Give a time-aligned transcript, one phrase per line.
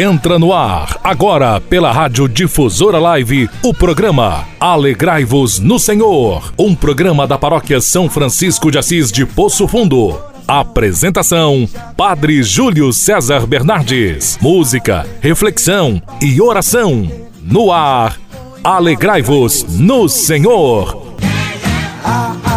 [0.00, 6.52] Entra no ar, agora, pela Rádio Difusora Live, o programa Alegrai-vos no Senhor.
[6.56, 10.16] Um programa da paróquia São Francisco de Assis de Poço Fundo.
[10.46, 14.38] Apresentação: Padre Júlio César Bernardes.
[14.40, 17.10] Música, reflexão e oração.
[17.42, 18.16] No ar,
[18.62, 21.16] Alegrai-vos no Senhor.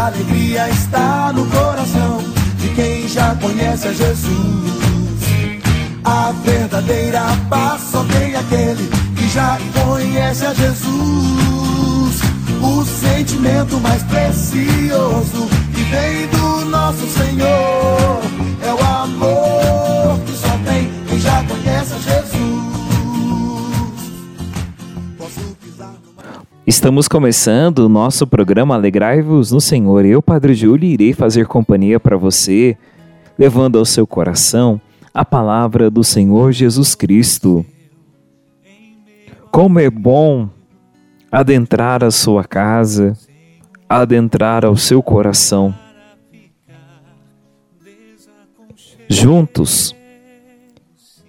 [0.01, 2.23] A alegria está no coração
[2.57, 5.21] de quem já conhece a Jesus.
[6.03, 12.19] A verdadeira paz só tem aquele que já conhece a Jesus.
[12.63, 18.21] O sentimento mais precioso que vem do nosso Senhor
[18.63, 22.30] é o amor que só tem quem já conhece a Jesus.
[26.65, 30.05] Estamos começando o nosso programa Alegrai-vos no Senhor.
[30.05, 32.77] Eu, Padre Júlio, irei fazer companhia para você,
[33.37, 34.79] levando ao seu coração
[35.11, 37.65] a palavra do Senhor Jesus Cristo.
[39.49, 40.47] Como é bom
[41.31, 43.17] adentrar a sua casa,
[43.89, 45.73] adentrar ao seu coração.
[49.09, 49.95] Juntos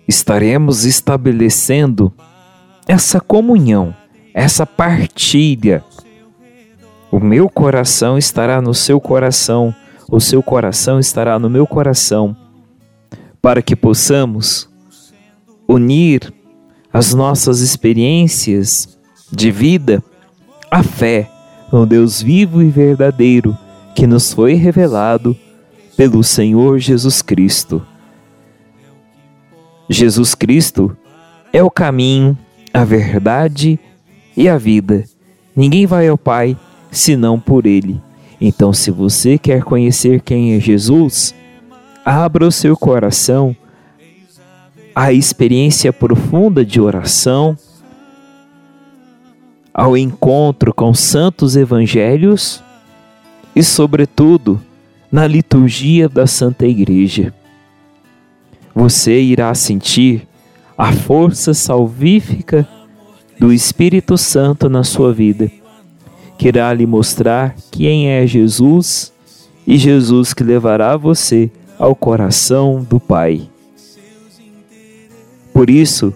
[0.06, 2.12] estaremos estabelecendo
[2.86, 3.94] essa comunhão,
[4.34, 5.84] essa partilha.
[7.10, 9.74] O meu coração estará no seu coração,
[10.10, 12.36] o seu coração estará no meu coração
[13.40, 14.68] para que possamos
[15.68, 16.32] unir
[16.92, 18.98] as nossas experiências
[19.30, 20.02] de vida
[20.70, 21.30] à fé
[21.72, 23.56] no Deus vivo e verdadeiro
[23.94, 25.36] que nos foi revelado
[25.96, 27.84] pelo Senhor Jesus Cristo.
[29.88, 30.96] Jesus Cristo
[31.52, 32.36] é o caminho,
[32.72, 33.91] a verdade e
[34.48, 35.04] a vida.
[35.54, 36.56] Ninguém vai ao Pai
[36.90, 38.00] senão por Ele.
[38.40, 41.34] Então, se você quer conhecer quem é Jesus,
[42.04, 43.54] abra o seu coração
[44.94, 47.56] à experiência profunda de oração,
[49.72, 52.62] ao encontro com santos evangelhos
[53.54, 54.60] e, sobretudo,
[55.10, 57.32] na liturgia da Santa Igreja.
[58.74, 60.26] Você irá sentir
[60.76, 62.66] a força salvífica
[63.38, 65.50] do Espírito Santo na sua vida,
[66.38, 69.12] que irá lhe mostrar quem é Jesus
[69.66, 73.48] e Jesus que levará você ao coração do Pai.
[75.52, 76.12] Por isso,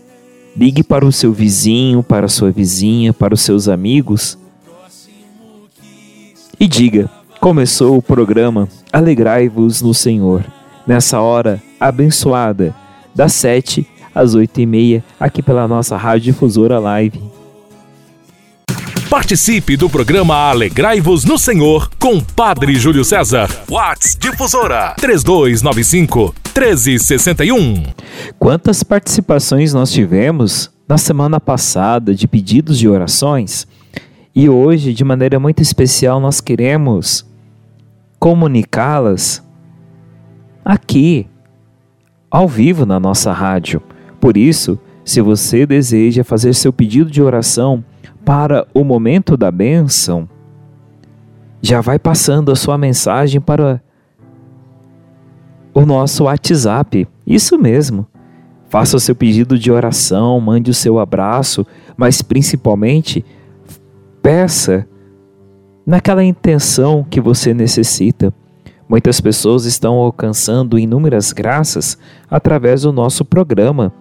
[0.56, 4.38] ligue para o seu vizinho, para a sua vizinha, para os seus amigos
[6.58, 7.10] e diga:
[7.40, 10.44] começou o programa Alegrai-vos no Senhor,
[10.86, 12.74] nessa hora abençoada,
[13.14, 17.20] das sete às oito e meia, aqui pela nossa Rádio Difusora Live.
[19.10, 23.48] Participe do programa Alegrai-vos no Senhor com Padre Júlio César.
[23.70, 27.84] Whats Difusora 3295 1361.
[28.38, 33.66] Quantas participações nós tivemos na semana passada de pedidos de orações?
[34.34, 37.24] E hoje, de maneira muito especial, nós queremos
[38.18, 39.42] comunicá-las
[40.64, 41.28] aqui,
[42.30, 43.80] ao vivo na nossa rádio.
[44.26, 47.84] Por isso, se você deseja fazer seu pedido de oração,
[48.24, 50.28] para o momento da bênção,
[51.62, 53.80] já vai passando a sua mensagem para
[55.72, 57.06] o nosso WhatsApp.
[57.24, 58.04] Isso mesmo.
[58.68, 61.64] Faça o seu pedido de oração, mande o seu abraço,
[61.96, 63.24] mas principalmente
[64.20, 64.88] peça
[65.86, 68.34] naquela intenção que você necessita.
[68.88, 71.96] Muitas pessoas estão alcançando inúmeras graças
[72.28, 73.92] através do nosso programa.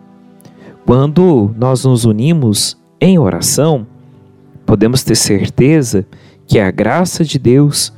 [0.85, 3.87] Quando nós nos unimos em oração,
[4.67, 6.05] podemos ter certeza
[6.45, 7.91] que a graça de Deus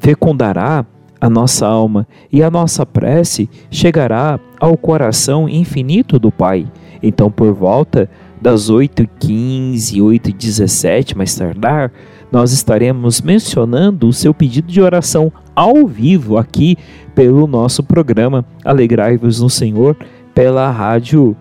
[0.00, 0.86] fecundará
[1.20, 6.66] a nossa alma e a nossa prece chegará ao coração infinito do Pai.
[7.02, 8.08] Então, por volta
[8.40, 11.92] das 8h15, 8h17, mais tardar,
[12.32, 16.78] nós estaremos mencionando o seu pedido de oração ao vivo aqui
[17.14, 19.94] pelo nosso programa Alegrai-vos no Senhor
[20.34, 21.36] pela Rádio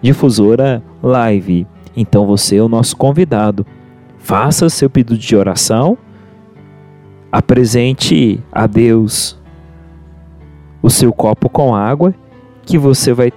[0.00, 1.66] Difusora Live.
[1.96, 3.66] Então você é o nosso convidado.
[4.18, 5.96] Faça seu pedido de oração,
[7.30, 9.38] apresente a Deus
[10.82, 12.14] o seu copo com água,
[12.64, 13.32] que você vai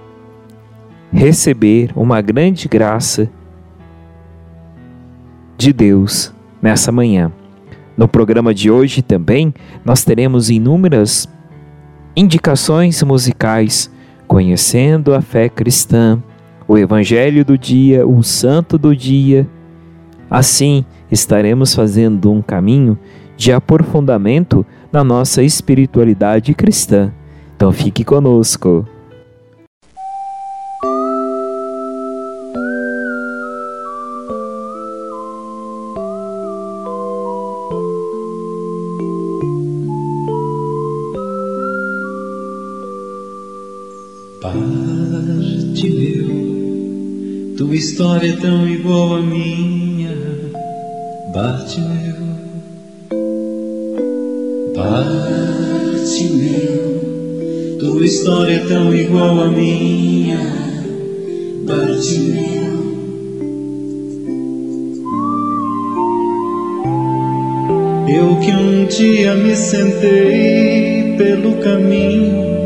[1.12, 3.28] receber uma grande graça
[5.56, 7.32] de Deus nessa manhã.
[7.96, 9.52] No programa de hoje também
[9.84, 11.28] nós teremos inúmeras
[12.16, 13.90] indicações musicais
[14.26, 16.22] conhecendo a fé cristã
[16.70, 19.44] o Evangelho do dia, o Santo do dia.
[20.30, 22.96] Assim, estaremos fazendo um caminho
[23.36, 27.12] de aprofundamento na nossa espiritualidade cristã.
[27.56, 28.86] Então fique conosco.
[47.60, 50.16] Tua história é tão igual à minha,
[51.30, 52.16] Bartimeu.
[54.74, 56.16] Bartimeu,
[57.78, 60.38] tua história é tão igual à minha,
[61.66, 62.80] Bartimeu.
[68.08, 72.56] Eu que um dia me sentei pelo caminho,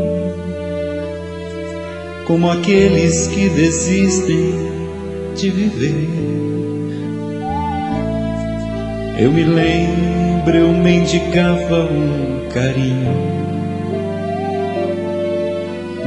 [2.25, 4.74] como aqueles que desistem
[5.45, 6.09] de viver.
[9.19, 13.13] Eu me lembro, eu mendigava um carinho,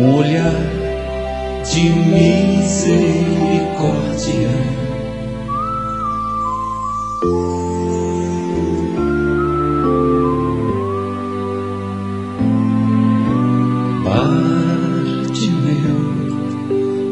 [0.01, 0.61] um olhar
[1.73, 2.99] de misericórdia.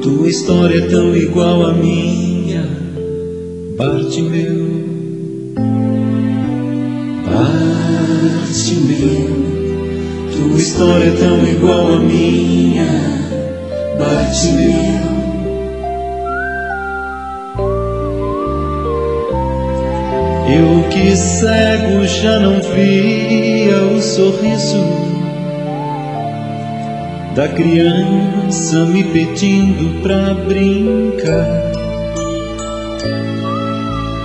[0.07, 2.16] Tua história é tão igual à minha,
[4.17, 4.65] Bartimeu.
[8.47, 9.29] Bartimeu,
[10.33, 12.87] tua história é tão igual à minha,
[13.99, 15.05] Bartimeu.
[20.49, 24.83] Eu que cego já não via o sorriso
[27.35, 31.66] da criança me pedindo pra brincar.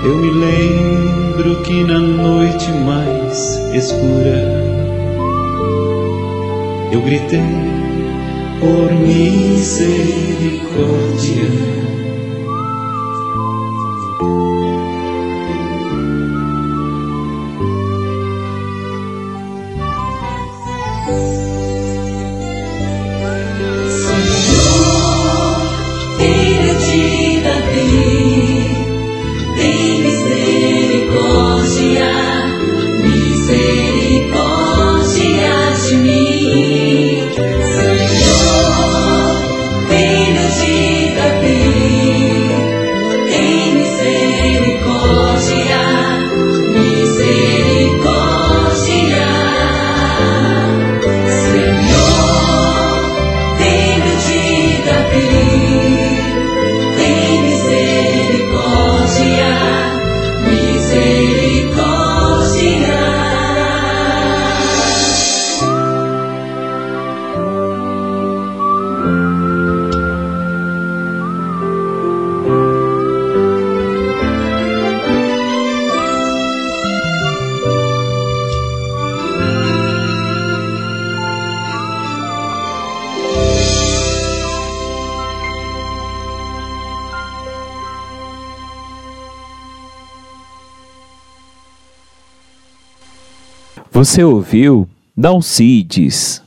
[0.04, 4.64] Eu me lembro que na noite mais escura
[6.92, 7.40] eu gritei
[8.60, 11.71] por misericórdia.
[94.04, 96.42] Você ouviu Dalcides,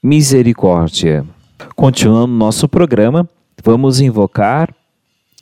[0.00, 1.26] Misericórdia.
[1.74, 3.28] Continuando nosso programa,
[3.64, 4.72] vamos invocar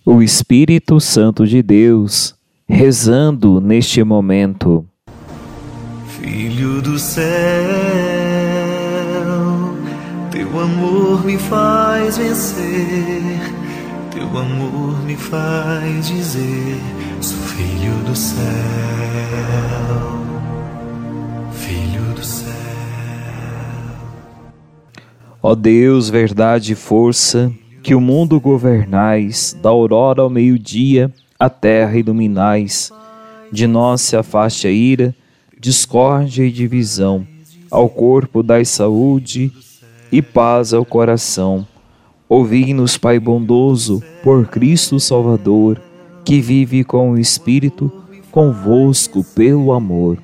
[0.03, 2.35] o Espírito Santo de Deus,
[2.67, 4.87] rezando neste momento.
[6.07, 7.23] Filho do céu,
[10.31, 13.43] teu amor me faz vencer,
[14.11, 16.81] teu amor me faz dizer:
[17.21, 18.43] sou filho do céu.
[25.45, 31.99] Ó Deus, verdade e força, que o mundo governais, da aurora ao meio-dia, a terra
[31.99, 32.93] iluminais.
[33.51, 35.13] De nós se afaste a ira,
[35.59, 37.27] discórdia e divisão.
[37.69, 39.51] Ao corpo dai saúde
[40.13, 41.67] e paz ao coração.
[42.29, 45.83] Ouvi-nos, Pai bondoso, por Cristo Salvador,
[46.25, 47.91] que vive com o Espírito,
[48.31, 50.19] convosco pelo amor.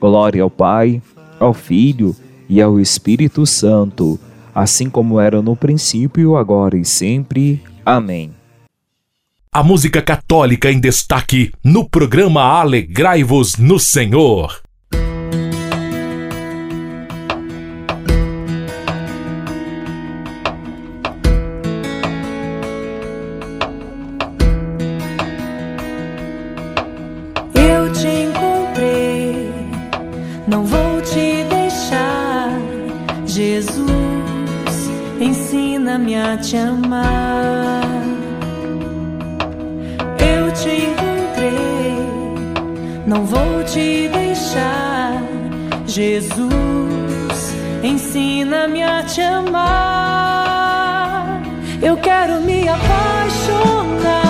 [0.00, 1.00] Glória ao Pai,
[1.38, 2.16] ao Filho
[2.48, 4.18] e ao Espírito Santo
[4.54, 7.62] assim como era no princípio, agora e sempre.
[7.84, 8.32] Amém.
[9.52, 14.62] A música católica em destaque no programa Alegrai-vos no Senhor.
[35.92, 37.82] Ensina-me a te amar.
[40.18, 41.98] Eu te encontrei,
[43.06, 45.22] não vou te deixar.
[45.86, 50.62] Jesus, ensina-me a te amar.
[51.82, 54.21] Eu quero me apaixonar.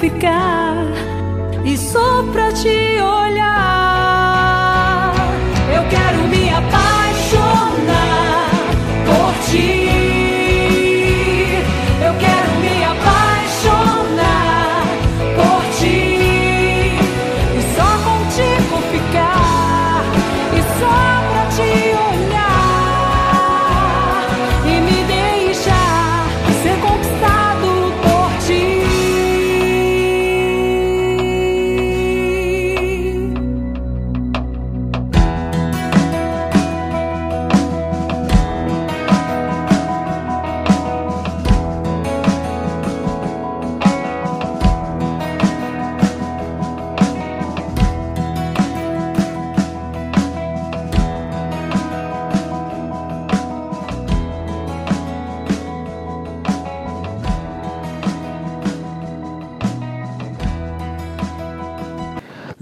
[0.00, 0.74] ficar
[1.64, 2.89] e só pra ti.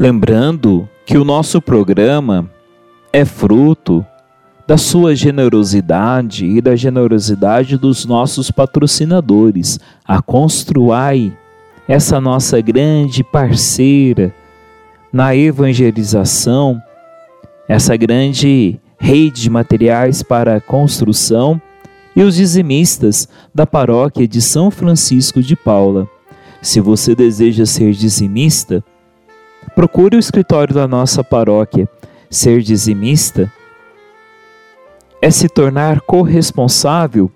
[0.08, 2.50] Lembrando que o nosso programa
[3.12, 4.02] é fruto
[4.66, 11.30] da sua generosidade e da generosidade dos nossos patrocinadores, a Construai,
[11.86, 14.34] essa nossa grande parceira
[15.12, 16.82] na evangelização,
[17.68, 21.60] essa grande rede de materiais para construção
[22.16, 26.08] e os dizimistas da paróquia de São Francisco de Paula.
[26.62, 28.82] Se você deseja ser dizimista,
[29.78, 31.88] Procure o escritório da nossa paróquia.
[32.28, 33.48] Ser dizimista
[35.22, 37.30] é se tornar corresponsável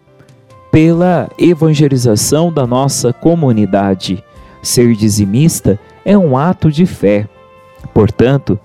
[0.68, 4.24] pela evangelização da nossa comunidade.
[4.60, 7.28] Ser dizimista é um ato de fé.
[7.94, 8.58] Portanto,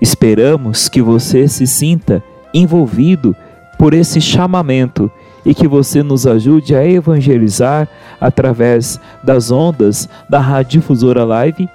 [0.00, 3.36] esperamos que você se sinta envolvido
[3.78, 5.08] por esse chamamento
[5.46, 7.88] e que você nos ajude a evangelizar
[8.20, 11.68] através das ondas da Rádio Difusora Live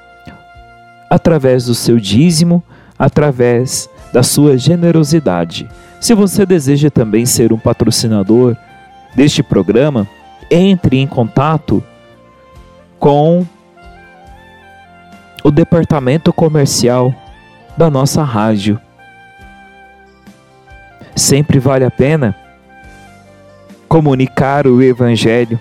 [1.10, 2.64] através do seu dízimo,
[2.98, 5.70] através da sua generosidade.
[6.00, 8.56] Se você deseja também ser um patrocinador
[9.16, 10.08] deste programa,
[10.50, 11.84] entre em contato
[13.00, 13.46] com
[15.44, 17.14] o departamento comercial
[17.78, 18.80] da nossa rádio.
[21.16, 22.36] Sempre vale a pena
[23.88, 25.60] comunicar o Evangelho.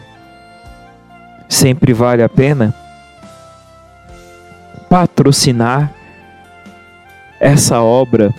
[1.49, 2.75] Sempre vale a pena
[4.89, 5.93] patrocinar
[7.41, 8.35] essa obra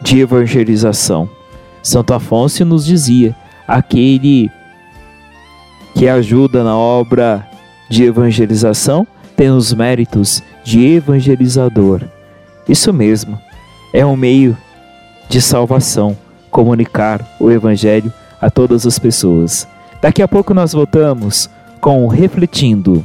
[0.00, 1.28] de evangelização.
[1.82, 3.34] Santo Afonso nos dizia:
[3.66, 4.50] aquele
[5.94, 7.48] que ajuda na obra
[7.88, 12.02] de evangelização tem os méritos de evangelizador.
[12.68, 13.38] Isso mesmo,
[13.92, 14.56] é um meio
[15.28, 16.16] de salvação
[16.50, 19.66] comunicar o Evangelho a todas as pessoas.
[20.00, 23.04] Daqui a pouco nós voltamos com Refletindo.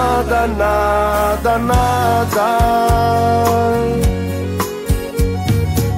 [0.00, 2.58] Nada, nada, nada.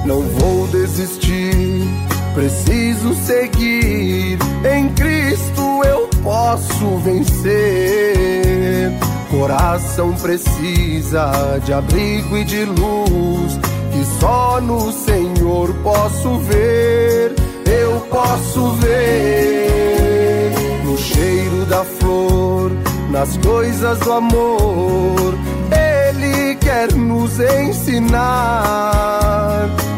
[0.05, 1.87] Não vou desistir,
[2.35, 4.37] preciso seguir.
[4.69, 8.91] Em Cristo eu posso vencer.
[9.31, 11.31] Coração precisa
[11.63, 13.57] de abrigo e de luz,
[13.93, 17.33] que só no Senhor posso ver.
[17.65, 20.51] Eu posso ver
[20.83, 22.69] no cheiro da flor,
[23.13, 25.35] nas coisas do amor.
[25.71, 28.19] Ele quer nos ensinar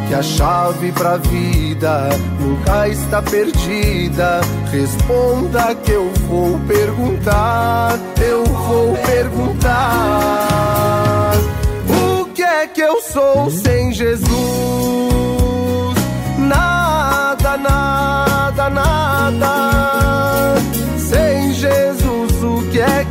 [0.08, 4.42] que a chave pra vida nunca está perdida.
[4.70, 9.72] Responda que eu vou perguntar, eu vou perguntar.
[12.22, 14.28] O que é que eu sou sem Jesus?
[16.38, 20.56] Nada, nada, nada.
[20.98, 21.85] Sem Jesus,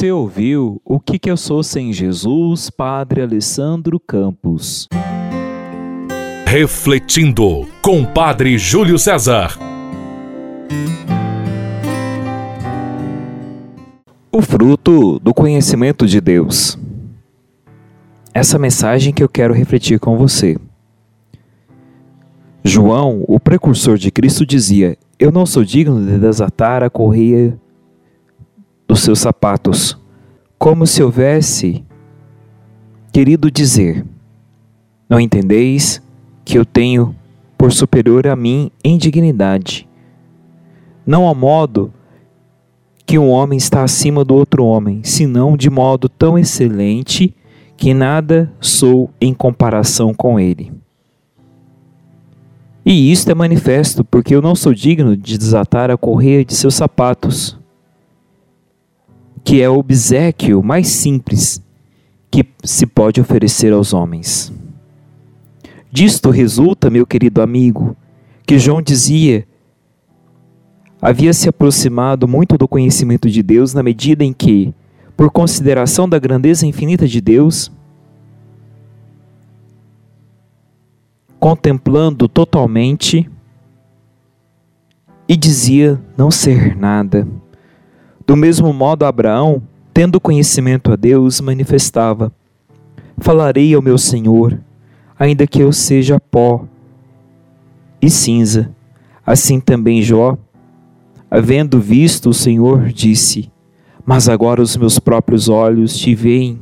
[0.00, 4.88] Você ouviu O que, que eu sou sem Jesus, Padre Alessandro Campos.
[6.46, 9.58] Refletindo com Padre Júlio César.
[14.32, 16.78] O fruto do conhecimento de Deus.
[18.32, 20.56] Essa mensagem que eu quero refletir com você.
[22.64, 27.60] João, o precursor de Cristo, dizia: Eu não sou digno de desatar a correia
[28.90, 29.96] dos seus sapatos,
[30.58, 31.84] como se houvesse
[33.12, 34.04] querido dizer:
[35.08, 36.02] Não entendeis
[36.44, 37.14] que eu tenho
[37.56, 39.88] por superior a mim em dignidade.
[41.06, 41.92] Não há modo
[43.06, 47.32] que um homem está acima do outro homem, senão de modo tão excelente
[47.76, 50.72] que nada sou em comparação com ele.
[52.84, 56.74] E isto é manifesto, porque eu não sou digno de desatar a correia de seus
[56.74, 57.59] sapatos,
[59.44, 61.62] que é o obsequio mais simples
[62.30, 64.52] que se pode oferecer aos homens.
[65.90, 67.96] Disto resulta, meu querido amigo,
[68.46, 69.46] que João dizia
[71.02, 74.74] havia se aproximado muito do conhecimento de Deus na medida em que,
[75.16, 77.72] por consideração da grandeza infinita de Deus,
[81.38, 83.28] contemplando totalmente,
[85.26, 87.26] e dizia não ser nada.
[88.30, 89.60] Do mesmo modo, Abraão,
[89.92, 92.32] tendo conhecimento a Deus, manifestava:
[93.18, 94.56] Falarei ao meu Senhor,
[95.18, 96.64] ainda que eu seja pó
[98.00, 98.70] e cinza.
[99.26, 100.38] Assim também Jó,
[101.28, 103.50] havendo visto o Senhor, disse:
[104.06, 106.60] Mas agora os meus próprios olhos te veem.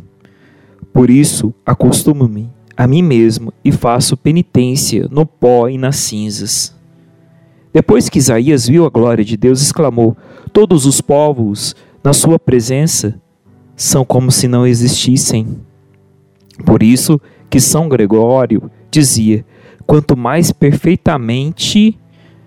[0.91, 6.75] Por isso, acostumo-me a mim mesmo e faço penitência no pó e nas cinzas.
[7.75, 10.17] Depois que Isaías viu a glória de Deus, exclamou:
[10.49, 13.21] Todos os povos, na sua presença,
[13.77, 15.59] são como se não existissem.
[16.65, 19.45] Por isso que São Gregório dizia:
[19.87, 21.99] quanto mais perfeitamente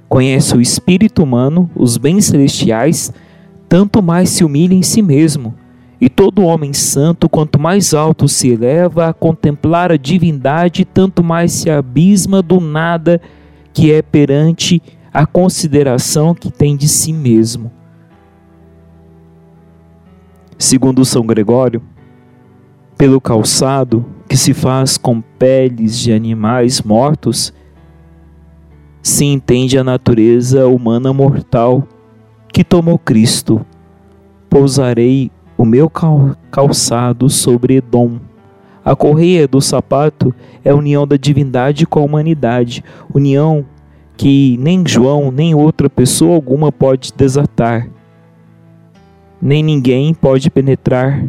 [0.09, 3.13] conhece o espírito humano, os bens celestiais,
[3.69, 5.55] tanto mais se humilha em si mesmo
[6.01, 11.51] e todo homem santo, quanto mais alto se eleva a contemplar a divindade, tanto mais
[11.51, 13.21] se abisma do nada
[13.71, 14.81] que é perante
[15.13, 17.71] a consideração que tem de si mesmo.
[20.61, 21.81] Segundo São Gregório,
[22.95, 27.51] pelo calçado que se faz com peles de animais mortos,
[29.01, 31.87] se entende a natureza humana mortal
[32.53, 33.65] que tomou Cristo.
[34.51, 35.91] Pousarei o meu
[36.51, 38.19] calçado sobre Edom.
[38.85, 40.31] A correia do sapato
[40.63, 43.65] é a união da divindade com a humanidade, união
[44.15, 47.89] que nem João nem outra pessoa alguma pode desatar,
[49.41, 51.25] nem ninguém pode penetrar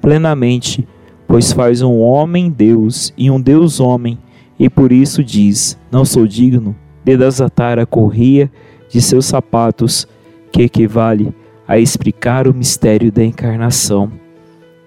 [0.00, 0.86] plenamente,
[1.26, 4.18] pois faz um homem Deus e um Deus homem,
[4.58, 8.50] e por isso diz: Não sou digno de desatar a correia
[8.88, 10.06] de seus sapatos,
[10.50, 11.34] que equivale
[11.66, 14.10] a explicar o mistério da encarnação.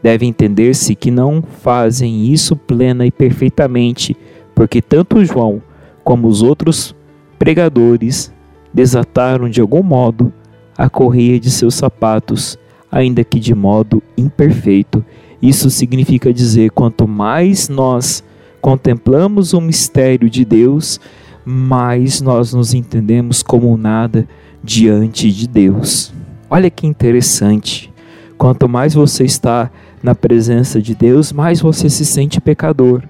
[0.01, 4.15] Deve entender-se que não fazem isso plena e perfeitamente,
[4.55, 5.61] porque tanto João
[6.03, 6.95] como os outros
[7.37, 8.31] pregadores
[8.73, 10.31] desataram de algum modo
[10.77, 12.57] a correia de seus sapatos,
[12.91, 15.03] ainda que de modo imperfeito.
[15.41, 18.23] Isso significa dizer: quanto mais nós
[18.61, 20.99] contemplamos o mistério de Deus,
[21.43, 24.27] mais nós nos entendemos como nada
[24.63, 26.13] diante de Deus.
[26.49, 27.91] Olha que interessante.
[28.37, 29.71] Quanto mais você está
[30.03, 33.03] na presença de Deus, mais você se sente pecador.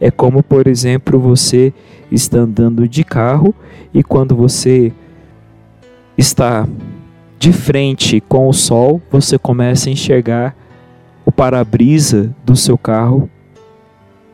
[0.00, 1.72] É como, por exemplo, você
[2.10, 3.54] está andando de carro
[3.92, 4.92] e quando você
[6.16, 6.66] está
[7.38, 10.56] de frente com o sol, você começa a enxergar
[11.24, 13.28] o para-brisa do seu carro,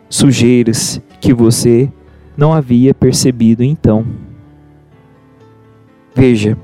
[0.08, 1.90] sujeiras que você
[2.36, 4.06] não havia percebido então.
[6.14, 6.56] Veja,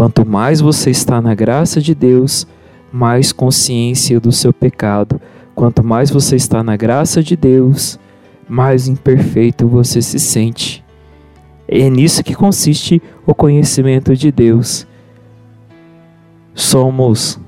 [0.00, 2.46] Quanto mais você está na graça de Deus,
[2.90, 5.20] mais consciência do seu pecado.
[5.54, 8.00] Quanto mais você está na graça de Deus,
[8.48, 10.82] mais imperfeito você se sente.
[11.72, 14.88] É nisso que consiste o conhecimento de Deus.
[16.52, 17.38] Somos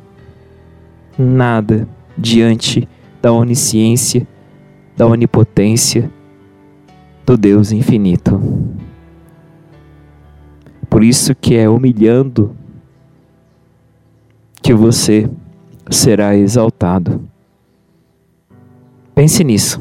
[1.19, 2.89] nada diante
[3.21, 4.25] da onisciência,
[4.97, 6.09] da onipotência
[7.27, 8.41] do Deus infinito.
[10.89, 12.55] Por isso que é humilhando
[14.63, 15.29] que você
[15.91, 17.29] será exaltado.
[19.17, 19.81] Pense nisso.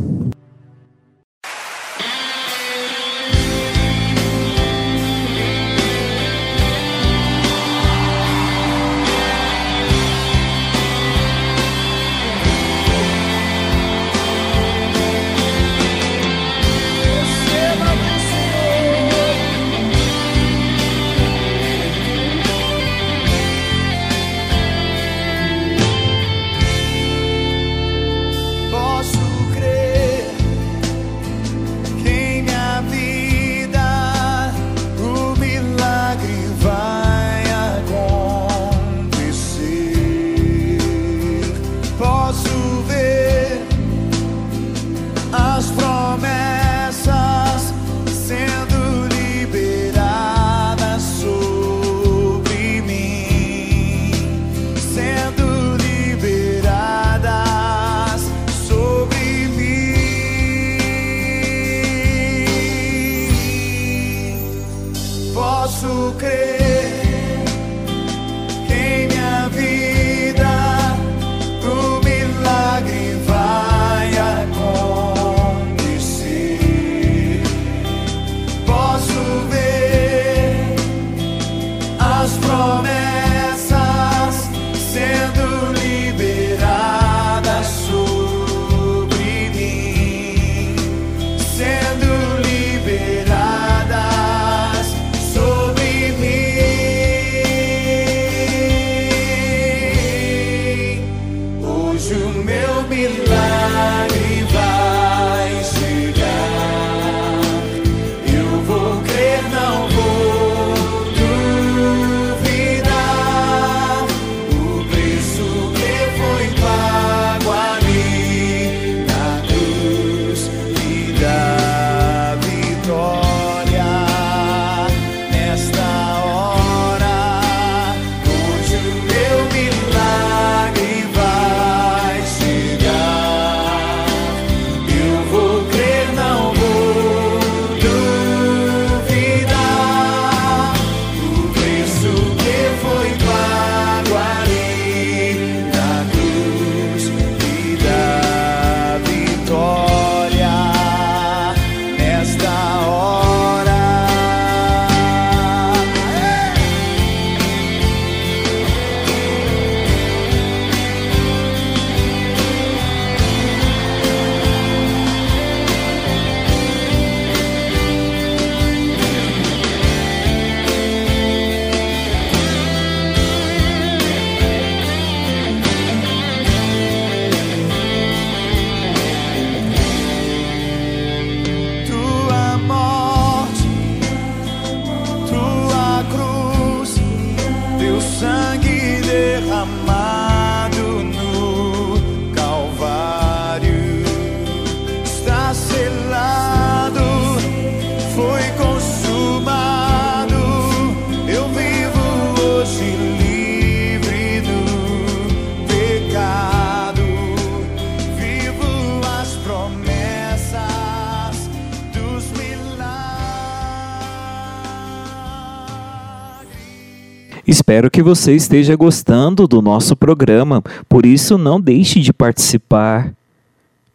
[217.72, 223.14] Espero que você esteja gostando do nosso programa, por isso não deixe de participar,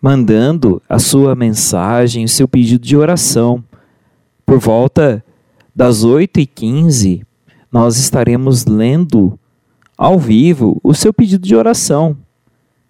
[0.01, 3.62] mandando a sua mensagem, o seu pedido de oração.
[4.47, 5.23] Por volta
[5.75, 7.23] das 8h15,
[7.71, 9.39] nós estaremos lendo
[9.95, 12.17] ao vivo o seu pedido de oração.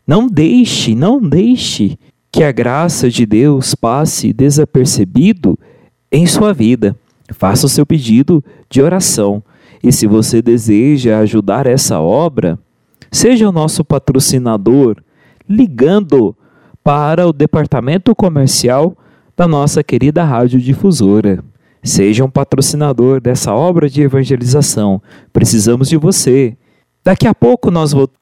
[0.07, 1.99] Não deixe, não deixe
[2.31, 5.59] que a graça de Deus passe desapercebido
[6.13, 6.97] em sua vida.
[7.33, 9.43] Faça o seu pedido de oração.
[9.83, 12.59] E se você deseja ajudar essa obra,
[13.11, 14.97] seja o nosso patrocinador
[15.49, 16.37] ligando
[16.83, 18.97] para o departamento comercial
[19.37, 21.43] da nossa querida rádio difusora.
[21.83, 25.01] Seja um patrocinador dessa obra de evangelização.
[25.33, 26.57] Precisamos de você.
[27.05, 28.17] Daqui a pouco nós voltamos.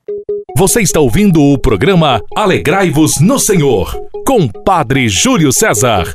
[0.56, 3.92] Você está ouvindo o programa Alegrai-vos no Senhor,
[4.26, 6.14] com Padre Júlio César.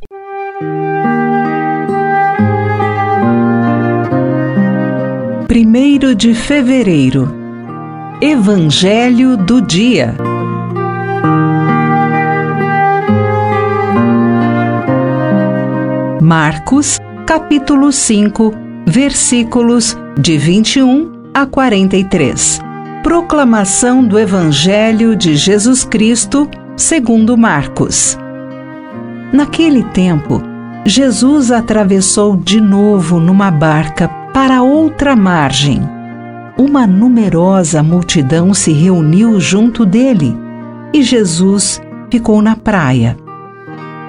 [5.50, 7.34] Primeiro de fevereiro.
[8.22, 10.16] Evangelho do dia.
[16.22, 18.54] Marcos, capítulo 5,
[18.86, 22.62] versículos de 21 a 43.
[23.02, 28.16] Proclamação do Evangelho de Jesus Cristo, segundo Marcos.
[29.34, 30.44] Naquele tempo,
[30.86, 35.82] Jesus atravessou de novo numa barca para outra margem.
[36.58, 40.34] Uma numerosa multidão se reuniu junto dele
[40.94, 43.18] e Jesus ficou na praia.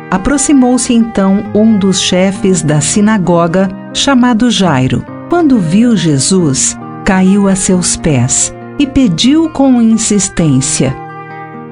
[0.08, 5.04] Aproximou-se então um dos chefes da sinagoga, chamado Jairo.
[5.28, 10.94] Quando viu Jesus, caiu a seus pés e pediu com insistência: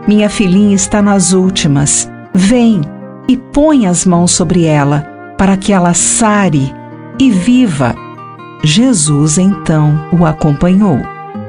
[0.05, 2.11] Minha filhinha está nas últimas.
[2.35, 2.81] Vem
[3.29, 5.03] e põe as mãos sobre ela,
[5.39, 6.75] para que ela sare
[7.21, 8.08] e viva.
[8.63, 11.01] Jesus então o acompanhou.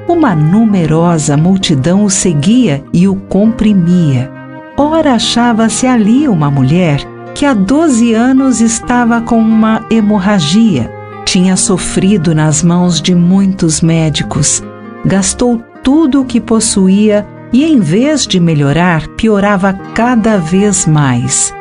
[0.07, 4.31] Uma numerosa multidão o seguia e o comprimia.
[4.77, 6.99] Ora, achava-se ali uma mulher
[7.35, 10.91] que há 12 anos estava com uma hemorragia.
[11.25, 14.63] Tinha sofrido nas mãos de muitos médicos,
[15.05, 21.53] gastou tudo o que possuía e, em vez de melhorar, piorava cada vez mais.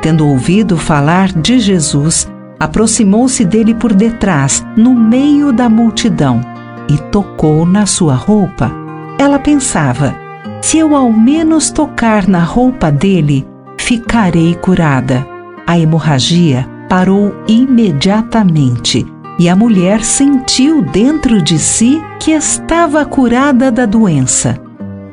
[0.00, 2.28] Tendo ouvido falar de Jesus,
[2.62, 6.40] aproximou-se dele por detrás, no meio da multidão,
[6.88, 8.70] e tocou na sua roupa.
[9.18, 10.14] Ela pensava:
[10.60, 13.44] se eu ao menos tocar na roupa dele,
[13.76, 15.26] ficarei curada.
[15.66, 19.04] A hemorragia parou imediatamente
[19.40, 24.56] e a mulher sentiu dentro de si que estava curada da doença.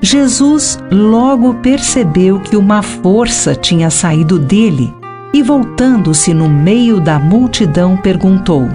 [0.02, 4.99] Jesus logo percebeu que uma força tinha saído dele
[5.34, 8.68] e, voltando-se no meio da multidão, perguntou: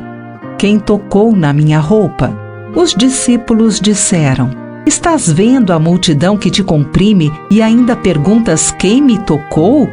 [0.58, 2.36] Quem tocou na minha roupa?
[2.74, 4.50] Os discípulos disseram:
[4.86, 9.88] Estás vendo a multidão que te comprime e ainda perguntas quem me tocou?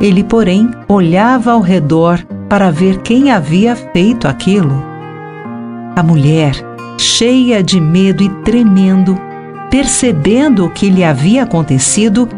[0.00, 4.82] Ele, porém, olhava ao redor para ver quem havia feito aquilo.
[5.94, 6.54] A mulher,
[6.98, 9.18] cheia de medo e tremendo,
[9.70, 12.28] percebendo o que lhe havia acontecido,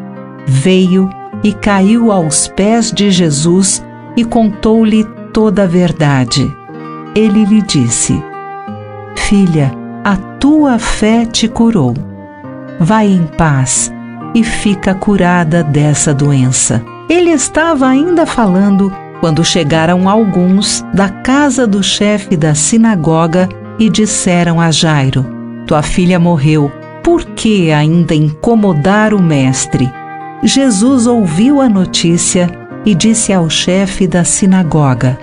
[0.46, 1.09] veio
[1.44, 3.85] e caiu aos pés de Jesus
[4.16, 6.50] e contou-lhe toda a verdade.
[7.14, 8.20] Ele lhe disse:
[9.14, 9.70] Filha,
[10.02, 11.94] a tua fé te curou.
[12.80, 13.92] Vai em paz
[14.35, 16.83] e fica curada dessa doença.
[17.09, 24.61] Ele estava ainda falando quando chegaram alguns da casa do chefe da sinagoga e disseram
[24.61, 25.26] a Jairo:
[25.66, 29.90] Tua filha morreu, por que ainda incomodar o mestre?
[30.46, 32.50] Jesus ouviu a notícia
[32.85, 35.18] e disse ao chefe da sinagoga: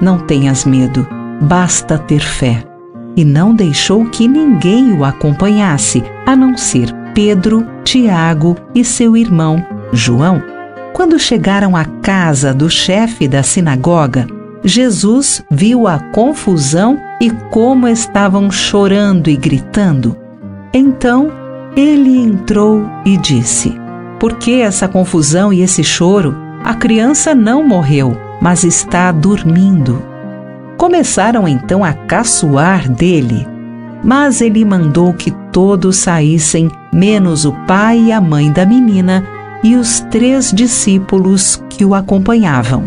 [0.00, 1.06] Não tenhas medo,
[1.42, 2.64] basta ter fé.
[3.14, 9.64] E não deixou que ninguém o acompanhasse, a não ser Pedro, Tiago e seu irmão
[9.92, 10.42] João.
[10.94, 14.26] Quando chegaram à casa do chefe da sinagoga,
[14.64, 20.16] Jesus viu a confusão e como estavam chorando e gritando.
[20.72, 21.30] Então
[21.76, 23.83] ele entrou e disse:
[24.18, 26.36] por que essa confusão e esse choro?
[26.64, 30.02] A criança não morreu, mas está dormindo.
[30.76, 33.46] Começaram então a caçoar dele,
[34.02, 39.24] mas ele mandou que todos saíssem, menos o pai e a mãe da menina
[39.62, 42.84] e os três discípulos que o acompanhavam.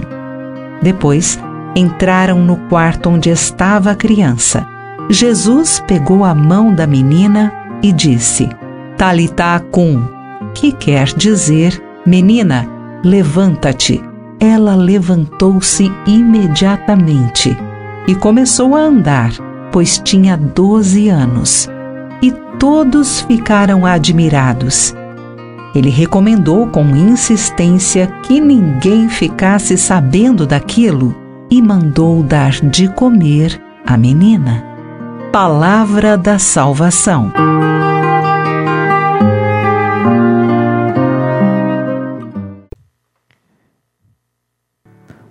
[0.81, 1.39] Depois,
[1.75, 4.67] entraram no quarto onde estava a criança.
[5.09, 8.49] Jesus pegou a mão da menina e disse:
[8.97, 10.16] Talita cum,
[10.57, 12.67] que quer dizer: Menina,
[13.03, 14.03] levanta-te.
[14.39, 17.57] Ela levantou-se imediatamente
[18.07, 19.31] e começou a andar,
[19.71, 21.69] pois tinha doze anos.
[22.21, 24.95] E todos ficaram admirados.
[25.73, 31.15] Ele recomendou com insistência que ninguém ficasse sabendo daquilo
[31.49, 34.63] e mandou dar de comer à menina.
[35.31, 37.31] Palavra da Salvação.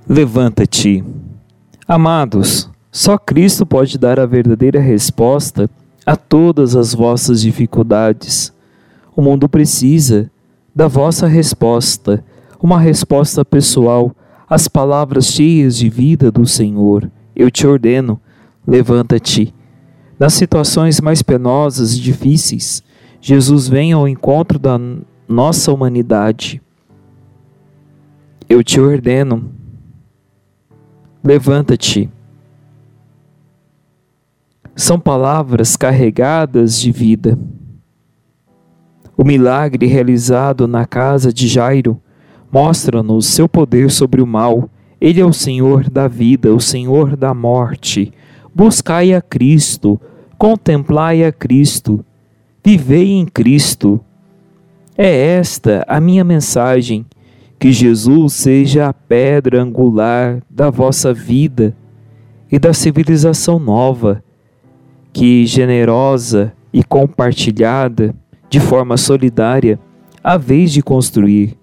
[0.09, 1.03] Levanta-te.
[1.89, 5.69] Amados, só Cristo pode dar a verdadeira resposta
[6.07, 8.53] a todas as vossas dificuldades.
[9.17, 10.31] O mundo precisa
[10.73, 12.25] da vossa resposta,
[12.63, 14.15] uma resposta pessoal
[14.49, 17.11] às palavras cheias de vida do Senhor.
[17.35, 18.21] Eu te ordeno,
[18.65, 19.53] levanta-te.
[20.21, 22.81] Nas situações mais penosas e difíceis,
[23.21, 24.79] Jesus vem ao encontro da
[25.29, 26.63] nossa humanidade.
[28.49, 29.56] Eu te ordeno,
[31.23, 32.11] levanta-te.
[34.75, 37.39] São palavras carregadas de vida.
[39.17, 42.01] O milagre realizado na casa de Jairo
[42.53, 44.69] mostra-nos seu poder sobre o mal.
[45.01, 48.13] Ele é o Senhor da vida, o Senhor da morte.
[48.55, 50.01] Buscai a Cristo,
[50.39, 52.05] contemplai a Cristo,
[52.65, 54.01] vivei em Cristo.
[54.97, 57.07] É esta a minha mensagem
[57.67, 61.77] que Jesus seja a pedra angular da vossa vida
[62.49, 64.23] e da civilização nova,
[65.13, 68.15] que generosa e compartilhada,
[68.49, 69.81] de forma solidária,
[70.23, 71.59] a vez de construir.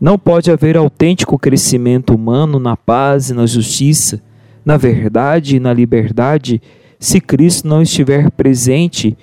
[0.00, 4.20] Não pode haver autêntico crescimento humano na paz e na justiça,
[4.64, 6.60] na verdade e na liberdade,
[6.98, 9.16] se Cristo não estiver presente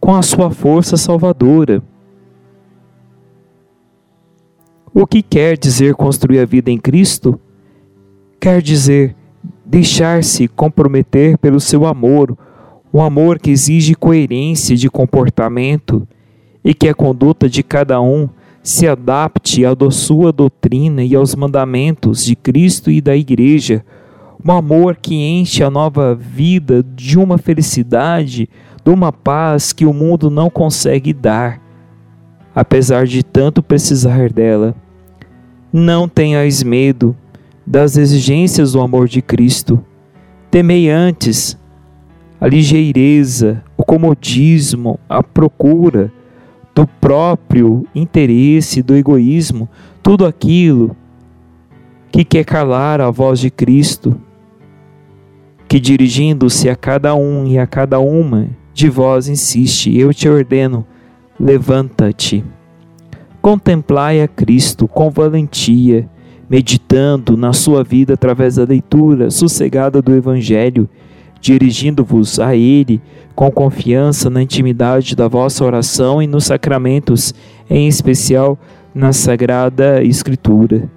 [0.00, 1.82] com a sua força salvadora.
[4.98, 7.38] O que quer dizer construir a vida em Cristo?
[8.40, 9.14] Quer dizer
[9.62, 12.34] deixar-se comprometer pelo seu amor,
[12.94, 16.08] um amor que exige coerência de comportamento
[16.64, 18.26] e que a conduta de cada um
[18.62, 23.84] se adapte à sua doutrina e aos mandamentos de Cristo e da Igreja,
[24.42, 28.48] um amor que enche a nova vida de uma felicidade,
[28.82, 31.60] de uma paz que o mundo não consegue dar,
[32.54, 34.74] apesar de tanto precisar dela.
[35.72, 37.16] Não tenhais medo
[37.66, 39.84] das exigências do amor de Cristo.
[40.50, 41.58] Temei antes
[42.40, 46.12] a ligeireza, o comodismo, a procura
[46.74, 49.68] do próprio interesse, do egoísmo,
[50.02, 50.94] tudo aquilo
[52.12, 54.20] que quer calar a voz de Cristo,
[55.66, 60.86] que dirigindo-se a cada um e a cada uma de vós insiste: Eu te ordeno,
[61.40, 62.44] levanta-te.
[63.46, 66.10] Contemplai a Cristo com valentia,
[66.50, 70.88] meditando na sua vida através da leitura sossegada do Evangelho,
[71.40, 73.00] dirigindo-vos a Ele
[73.36, 77.32] com confiança na intimidade da vossa oração e nos sacramentos,
[77.70, 78.58] em especial
[78.92, 80.90] na Sagrada Escritura.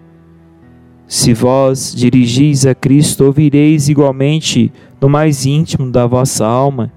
[1.07, 6.91] Se vós dirigis a Cristo, ouvireis igualmente no mais íntimo da vossa alma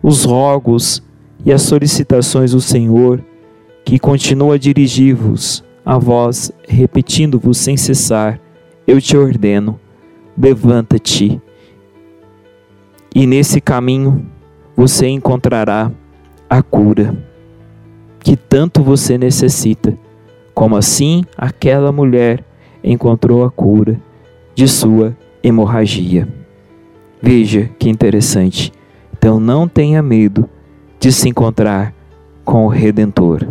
[0.00, 1.02] os rogos
[1.44, 3.20] e as solicitações do Senhor
[3.84, 8.40] que continua a dirigir-vos a vós, repetindo-vos sem cessar:
[8.86, 9.78] Eu te ordeno,
[10.36, 11.40] levanta-te.
[13.14, 14.26] E nesse caminho
[14.76, 15.90] você encontrará
[16.48, 17.14] a cura
[18.20, 19.96] que tanto você necessita,
[20.54, 22.44] como assim aquela mulher
[22.84, 24.00] encontrou a cura
[24.54, 26.28] de sua hemorragia.
[27.20, 28.72] Veja que interessante.
[29.12, 30.48] Então não tenha medo
[30.98, 31.94] de se encontrar
[32.44, 33.46] com o Redentor.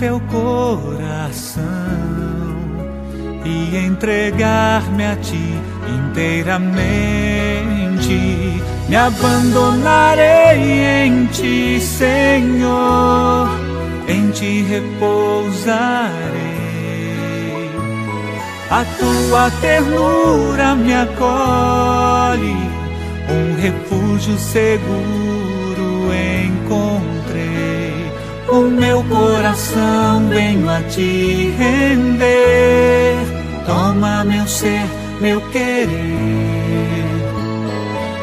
[0.00, 1.62] Teu coração
[3.44, 5.54] e entregar-me a ti
[6.08, 6.80] inteiramente.
[8.88, 10.56] Me abandonarei
[11.04, 13.46] em ti, Senhor,
[14.08, 15.60] em ti repousarei.
[18.70, 22.56] A tua ternura me acolhe
[23.28, 25.29] um refúgio seguro
[28.90, 33.18] meu coração venho a te render.
[33.64, 34.84] Toma meu ser,
[35.20, 35.88] meu querer.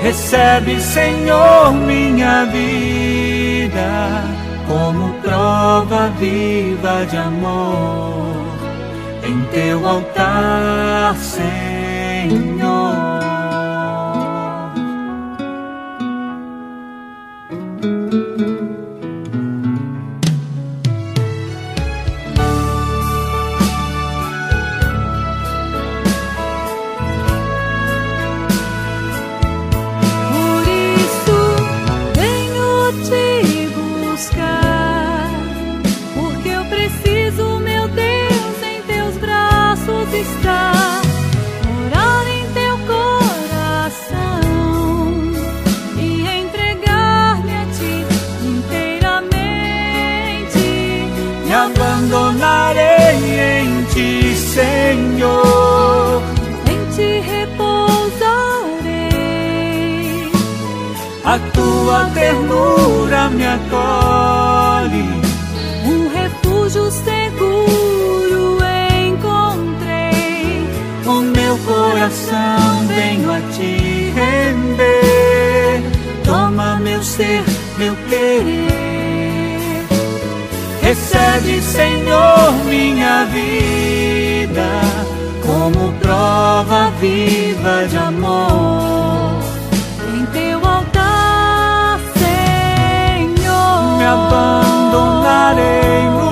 [0.01, 4.23] Recebe, Senhor, minha vida
[4.67, 8.35] como prova viva de amor
[9.25, 11.56] em teu altar, Senhor.
[61.67, 65.09] Tua ternura me acolhe.
[65.85, 68.57] Um refúgio seguro
[69.05, 70.65] encontrei.
[71.05, 75.83] O meu coração venho a te render.
[76.23, 77.43] Toma meu ser,
[77.77, 78.67] meu querer.
[80.81, 84.69] Recebe, Senhor, minha vida
[85.45, 89.36] como prova viva de amor
[94.27, 96.26] abandonarei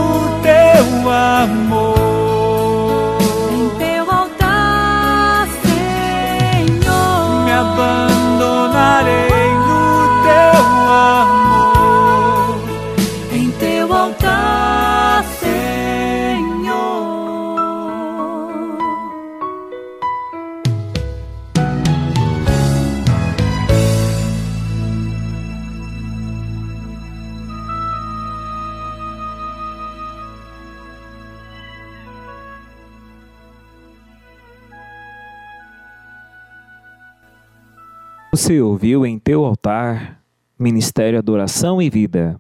[38.46, 40.22] Você ouviu em teu altar,
[40.60, 42.40] Ministério Adoração e Vida.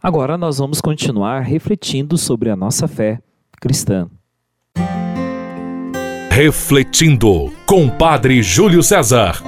[0.00, 3.18] Agora nós vamos continuar refletindo sobre a nossa fé
[3.60, 4.08] cristã.
[6.30, 9.42] Refletindo com Padre Júlio César.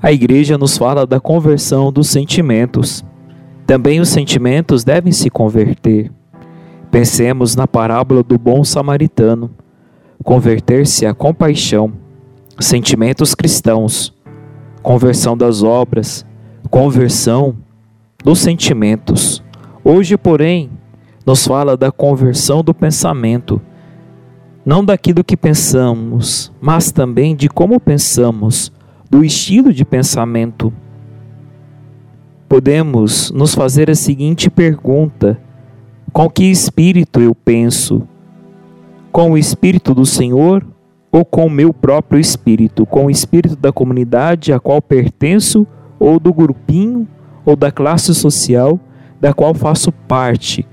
[0.00, 3.04] A igreja nos fala da conversão dos sentimentos.
[3.66, 6.12] Também os sentimentos devem se converter.
[6.96, 9.50] Pensemos na parábola do bom samaritano.
[10.24, 11.92] Converter-se à compaixão,
[12.58, 14.14] sentimentos cristãos,
[14.82, 16.24] conversão das obras,
[16.70, 17.54] conversão
[18.24, 19.44] dos sentimentos.
[19.84, 20.70] Hoje, porém,
[21.26, 23.60] nos fala da conversão do pensamento,
[24.64, 28.72] não daquilo que pensamos, mas também de como pensamos,
[29.10, 30.72] do estilo de pensamento.
[32.48, 35.38] Podemos nos fazer a seguinte pergunta:
[36.16, 38.08] com que espírito eu penso?
[39.12, 40.66] Com o espírito do Senhor
[41.12, 42.86] ou com o meu próprio espírito?
[42.86, 45.66] Com o espírito da comunidade a qual pertenço
[45.98, 47.06] ou do grupinho
[47.44, 48.80] ou da classe social
[49.20, 50.66] da qual faço parte?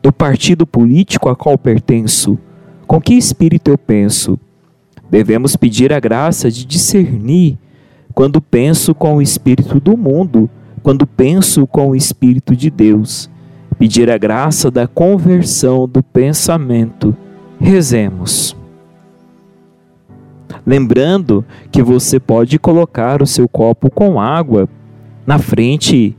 [0.00, 2.38] Do partido político a qual pertenço?
[2.86, 4.38] Com que espírito eu penso?
[5.10, 7.58] Devemos pedir a graça de discernir
[8.14, 10.48] quando penso com o espírito do mundo,
[10.84, 13.28] quando penso com o espírito de Deus
[13.74, 17.16] pedir a graça da conversão do pensamento.
[17.58, 18.56] Rezemos.
[20.66, 24.68] Lembrando que você pode colocar o seu copo com água
[25.26, 26.16] na frente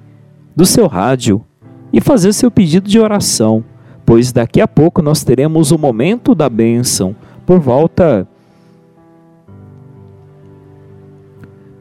[0.56, 1.44] do seu rádio
[1.92, 3.64] e fazer seu pedido de oração,
[4.06, 8.28] pois daqui a pouco nós teremos o momento da bênção por volta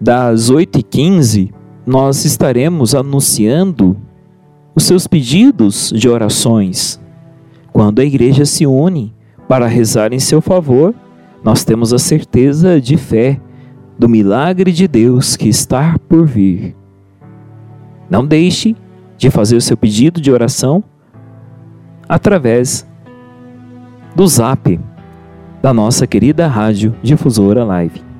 [0.00, 1.52] das 8h15.
[1.86, 3.96] Nós estaremos anunciando
[4.74, 7.00] os seus pedidos de orações.
[7.72, 9.14] Quando a igreja se une
[9.48, 10.94] para rezar em seu favor,
[11.42, 13.40] nós temos a certeza de fé
[13.98, 16.74] do milagre de Deus que está por vir.
[18.08, 18.74] Não deixe
[19.16, 20.82] de fazer o seu pedido de oração
[22.08, 22.86] através
[24.14, 24.78] do zap
[25.62, 28.13] da nossa querida rádio Difusora Live.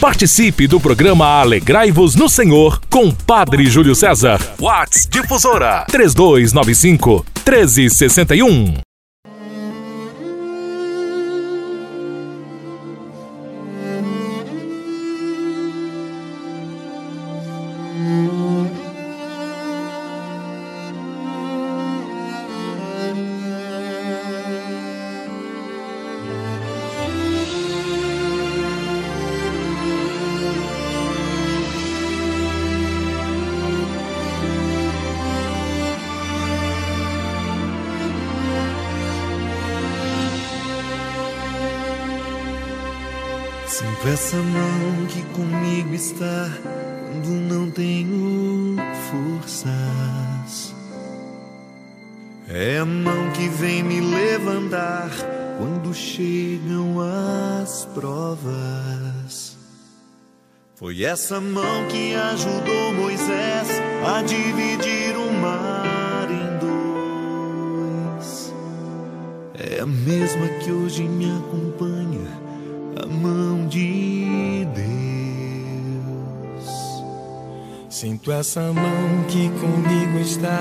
[0.00, 4.40] Participe do programa Alegrai-vos no Senhor com Padre Júlio César.
[4.60, 8.87] Whats Difusora 3295 1361.
[61.08, 66.58] Essa mão que ajudou Moisés a dividir o mar em
[68.18, 68.54] dois.
[69.54, 72.28] É a mesma que hoje me acompanha
[73.02, 74.84] a mão de Deus.
[77.88, 80.60] Sinto essa mão que comigo está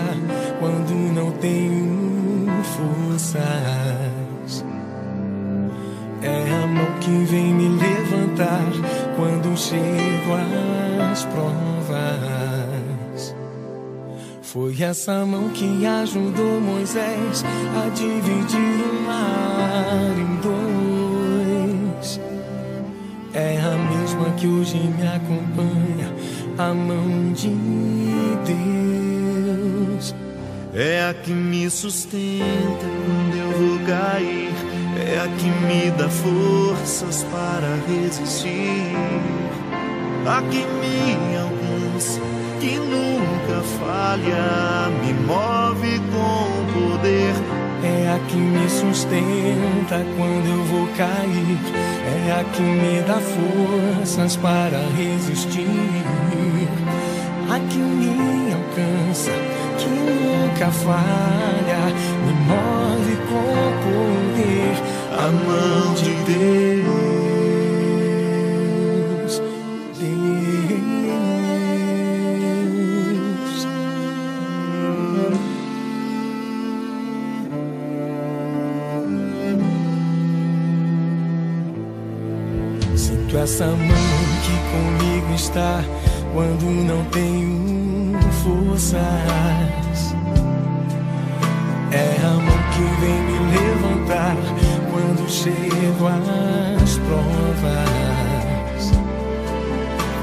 [0.61, 3.43] quando não tenho forças.
[6.21, 8.63] É a mão que vem me levantar
[9.17, 10.35] quando chego
[11.11, 11.57] às provas.
[14.43, 17.43] Foi essa mão que ajudou Moisés
[17.75, 22.21] a dividir o mar em dois.
[23.33, 26.13] É a mesma que hoje me acompanha,
[26.57, 27.49] a mão de
[28.45, 30.15] Deus.
[30.73, 34.66] É a que me sustenta quando eu vou cair.
[34.99, 38.95] É a que me dá forças para resistir.
[40.25, 42.19] A que me alcança,
[42.59, 47.33] que nunca falha, me move com poder.
[47.83, 51.59] É a que me sustenta quando eu vou cair.
[52.27, 55.67] É a que me dá forças para resistir.
[57.49, 57.96] A que me
[60.57, 61.93] nunca falha,
[62.25, 64.75] me move com poder.
[65.13, 66.93] A mão de Deus.
[69.99, 70.47] Deus.
[82.95, 83.77] Sinto essa mão
[84.43, 85.83] que comigo está
[86.33, 90.16] quando não tenho forças.
[91.91, 94.35] É a mão que vem me levantar
[94.91, 97.97] quando chego às provas.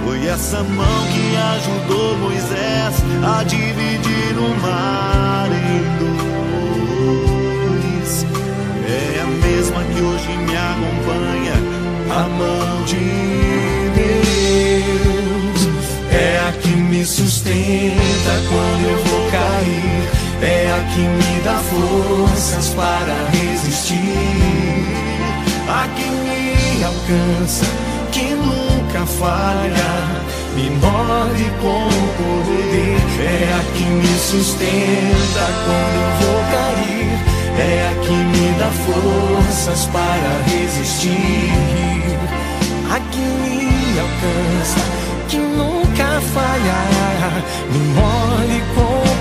[0.05, 5.83] Foi essa mão que ajudou Moisés a dividir o mar em
[7.65, 8.27] dois.
[8.87, 11.55] É a mesma que hoje me acompanha,
[12.11, 13.05] a mão de
[13.97, 15.61] Deus.
[16.13, 20.04] É a que me sustenta quando eu vou cair.
[20.43, 23.99] É a que me dá forças para resistir.
[25.69, 27.67] A que me alcança,
[28.13, 30.25] que nunca falha.
[30.55, 33.01] Me move com poder.
[33.21, 36.95] É a que me sustenta quando eu vou cair.
[37.59, 41.53] É a que me dá forças para resistir.
[42.91, 44.81] A que me alcança,
[45.29, 46.81] que nunca falha.
[47.71, 49.14] Me mole com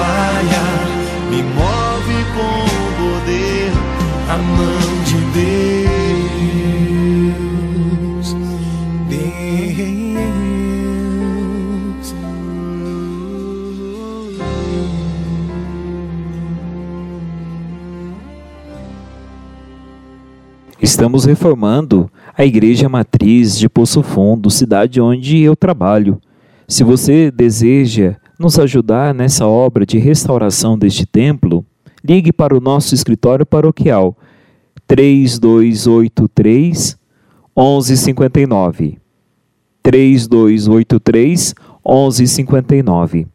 [0.00, 0.64] falha,
[1.30, 3.70] me move com o poder,
[4.28, 6.66] a mão de Deus.
[9.08, 9.28] Deus.
[20.80, 26.18] Estamos reformando a igreja matriz de Poço Fundo, cidade onde eu trabalho.
[26.66, 31.62] Se você deseja nos ajudar nessa obra de restauração deste templo,
[32.02, 34.16] ligue para o nosso escritório paroquial
[34.88, 36.96] 3283
[37.54, 38.98] 1159.
[39.82, 41.54] 3283
[41.86, 43.26] 1159.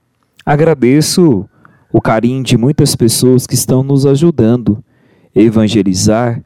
[0.44, 1.48] Agradeço
[1.94, 4.84] o carinho de muitas pessoas que estão nos ajudando.
[5.36, 6.44] Evangelizar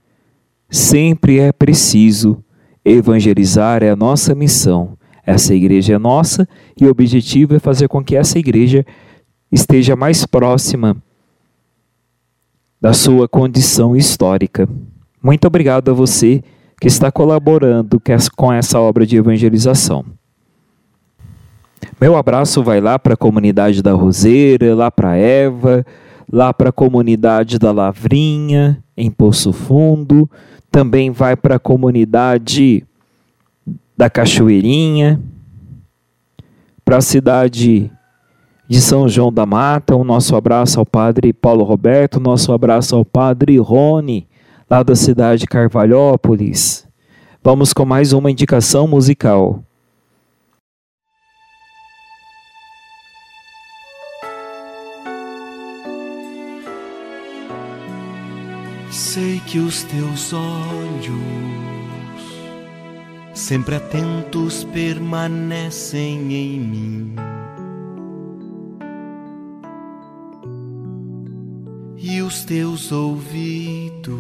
[0.70, 2.44] sempre é preciso.
[2.84, 4.99] Evangelizar é a nossa missão.
[5.30, 8.84] Essa igreja é nossa e o objetivo é fazer com que essa igreja
[9.52, 10.98] esteja mais próxima
[12.82, 14.68] da sua condição histórica.
[15.22, 16.44] Muito obrigado a você
[16.82, 18.02] que está colaborando
[18.36, 20.04] com essa obra de evangelização.
[22.02, 25.86] Meu abraço vai lá para a comunidade da Roseira, lá para Eva,
[26.28, 30.28] lá para a comunidade da Lavrinha, em Poço Fundo,
[30.72, 32.84] também vai para a comunidade
[34.00, 35.22] da Cachoeirinha,
[36.86, 37.92] para a cidade
[38.66, 43.04] de São João da Mata, o nosso abraço ao Padre Paulo Roberto, nosso abraço ao
[43.04, 44.26] Padre Rony,
[44.70, 46.88] lá da cidade de Carvalhópolis.
[47.44, 49.62] Vamos com mais uma indicação musical.
[58.90, 61.49] Sei que os teus olhos,
[63.40, 67.16] sempre atentos, permanecem em mim.
[71.98, 74.20] E os teus ouvidos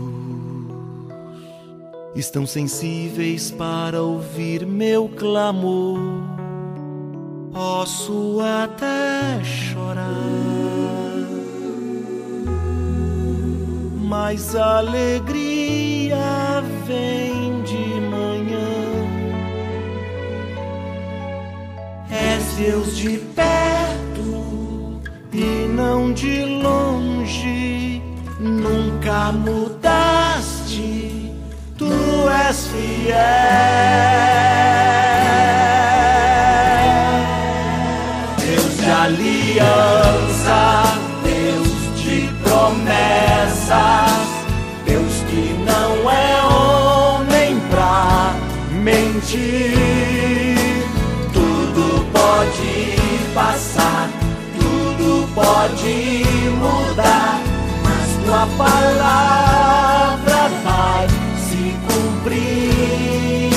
[2.15, 5.99] estão sensíveis para ouvir meu clamor.
[7.51, 10.07] Posso até chorar,
[14.07, 17.28] mas a alegria vem
[22.60, 24.99] És Deus de perto
[25.32, 28.01] e não de longe,
[28.38, 31.32] nunca mudaste
[31.78, 31.88] tu
[32.47, 33.16] és fiel.
[38.38, 40.84] Deus de aliança,
[41.24, 44.20] Deus de promessas,
[44.86, 48.36] Deus que não é homem pra
[48.84, 50.39] mentir.
[55.60, 56.24] Pode
[56.57, 57.41] mudar,
[57.84, 61.07] mas tua palavra vai
[61.86, 63.51] cumprir.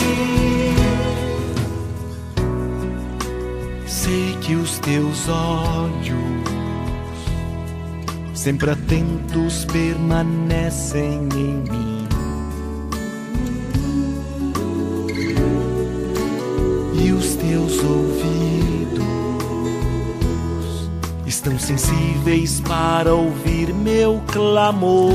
[3.86, 6.18] Sei que os teus olhos,
[8.34, 12.08] sempre atentos, permanecem em mim.
[16.94, 18.41] E os teus ouvidos
[21.42, 25.10] estão sensíveis para ouvir meu clamor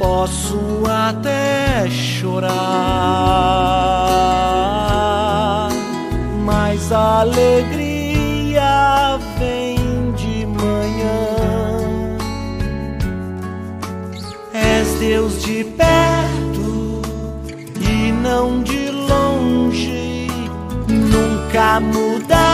[0.00, 0.58] posso
[0.88, 2.50] até chorar,
[6.44, 9.76] mas a alegria vem
[10.16, 11.36] de manhã.
[14.52, 17.00] És Deus de perto
[17.80, 20.26] e não de longe,
[20.88, 22.53] nunca mudaste,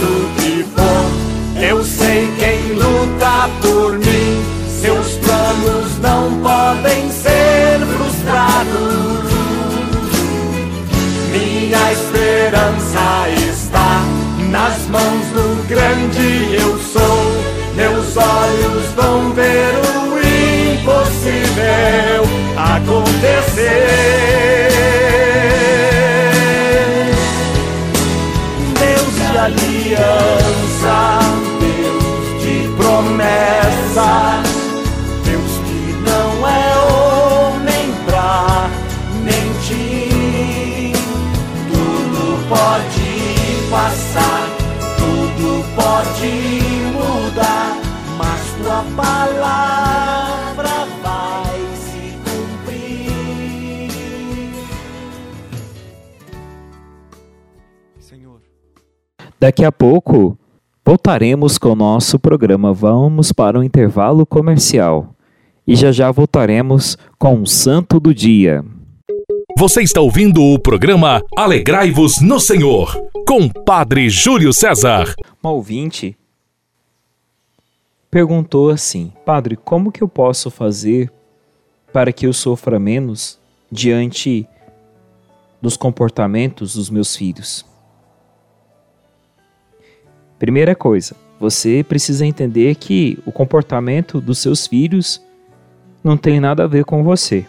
[0.00, 4.42] o que for, eu sei quem luta por mim.
[4.80, 9.28] Seus planos não podem ser frustrados.
[11.30, 14.02] Minha esperança está
[14.50, 17.58] nas mãos do grande eu sou.
[17.74, 19.27] Meus olhos vão
[59.48, 60.38] Daqui a pouco
[60.84, 62.74] voltaremos com o nosso programa.
[62.74, 65.14] Vamos para o um intervalo comercial
[65.66, 68.62] e já já voltaremos com o Santo do Dia.
[69.56, 72.94] Você está ouvindo o programa Alegrai-vos no Senhor,
[73.26, 75.14] com Padre Júlio César.
[75.42, 76.14] Um ouvinte
[78.10, 81.10] perguntou assim: Padre, como que eu posso fazer
[81.90, 83.38] para que eu sofra menos
[83.72, 84.46] diante
[85.62, 87.66] dos comportamentos dos meus filhos?
[90.38, 95.20] Primeira coisa, você precisa entender que o comportamento dos seus filhos
[96.02, 97.44] não tem nada a ver com você.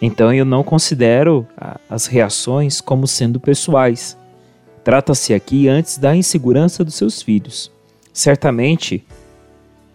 [0.00, 1.46] Então eu não considero
[1.88, 4.16] as reações como sendo pessoais.
[4.82, 7.70] Trata-se aqui antes da insegurança dos seus filhos.
[8.10, 9.04] Certamente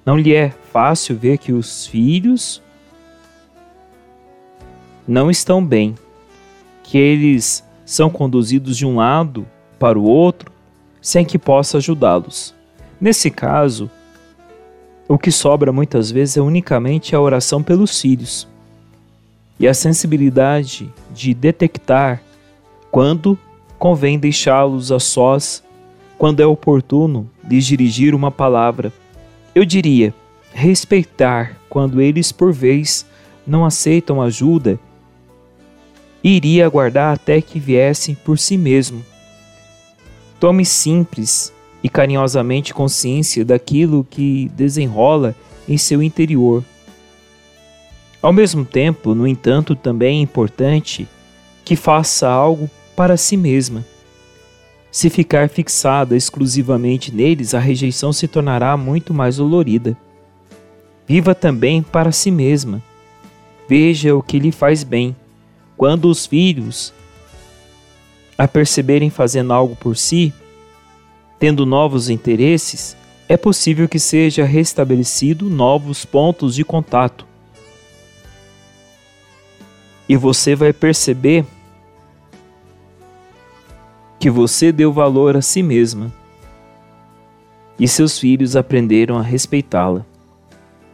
[0.05, 2.61] não lhe é fácil ver que os filhos
[5.07, 5.95] não estão bem,
[6.85, 9.45] que eles são conduzidos de um lado
[9.79, 10.51] para o outro
[11.01, 12.53] sem que possa ajudá-los.
[13.01, 13.89] Nesse caso,
[15.07, 18.47] o que sobra muitas vezes é unicamente a oração pelos filhos
[19.59, 22.21] e a sensibilidade de detectar
[22.91, 23.37] quando
[23.77, 25.63] convém deixá-los a sós,
[26.17, 28.91] quando é oportuno lhes dirigir uma palavra.
[29.53, 30.13] Eu diria,
[30.53, 33.05] respeitar quando eles por vez
[33.45, 34.79] não aceitam ajuda,
[36.29, 39.03] iria aguardar até que viessem por si mesmo.
[40.39, 41.53] Tome simples
[41.83, 45.35] e carinhosamente consciência daquilo que desenrola
[45.67, 46.63] em seu interior
[48.25, 51.07] ao mesmo tempo, no entanto, também é importante
[51.63, 53.85] que faça algo para si mesma.
[54.89, 59.95] Se ficar fixada exclusivamente neles, a rejeição se tornará muito mais dolorida.
[61.07, 62.81] Viva também para si mesma.
[63.69, 65.15] Veja o que lhe faz bem.
[65.77, 66.93] Quando os filhos
[68.37, 70.33] a perceberem fazendo algo por si,
[71.39, 72.95] tendo novos interesses,
[73.27, 77.25] é possível que seja restabelecido novos pontos de contato.
[80.07, 81.45] E você vai perceber
[84.19, 86.13] que você deu valor a si mesma.
[87.79, 90.05] E seus filhos aprenderam a respeitá-la.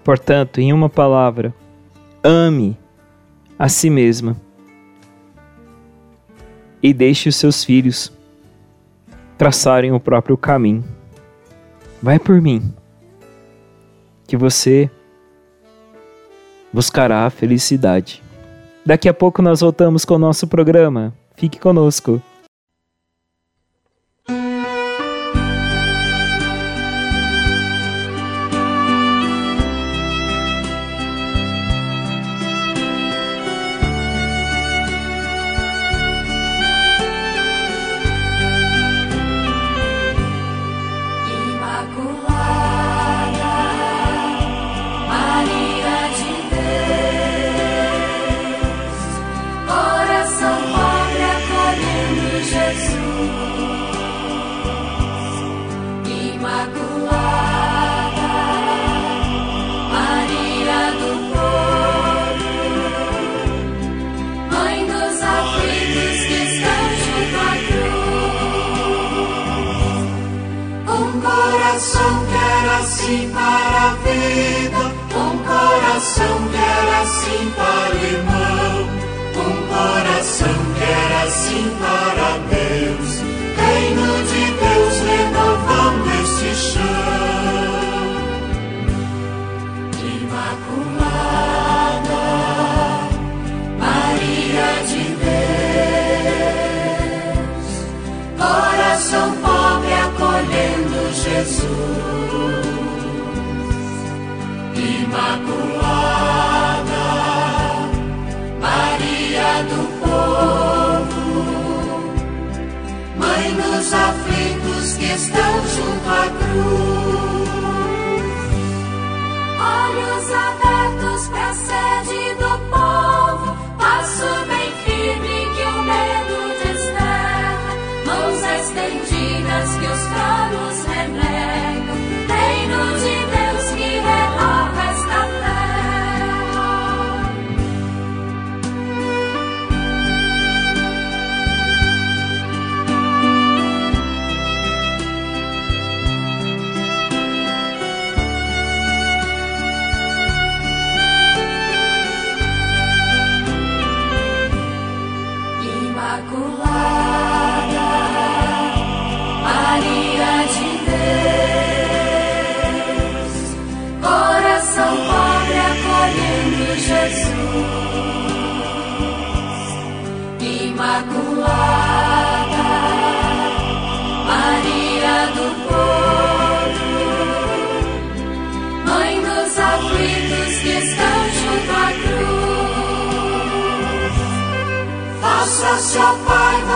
[0.03, 1.53] Portanto, em uma palavra,
[2.23, 2.77] ame
[3.59, 4.35] a si mesma
[6.81, 8.11] e deixe os seus filhos
[9.37, 10.83] traçarem o próprio caminho.
[12.01, 12.73] Vai por mim,
[14.27, 14.89] que você
[16.71, 18.23] buscará a felicidade.
[18.85, 21.13] Daqui a pouco nós voltamos com o nosso programa.
[21.35, 22.21] Fique conosco.
[77.11, 78.30] assim para o irmão.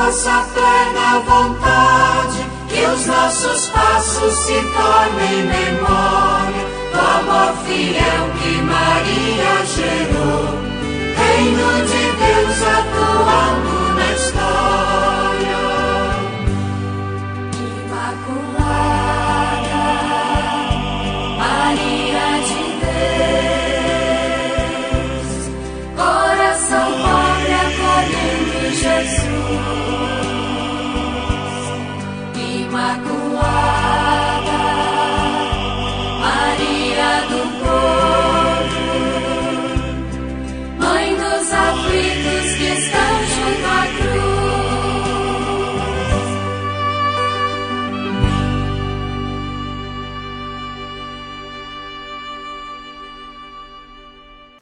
[0.05, 9.65] Vossa plena vontade, que os nossos passos se tornem memória do amor fiel que Maria
[9.65, 10.59] gerou.
[11.17, 13.84] Reino de Deus atuando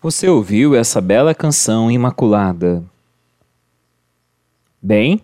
[0.04, 2.84] Você ouviu essa bela canção Imaculada?
[4.82, 5.22] Bem,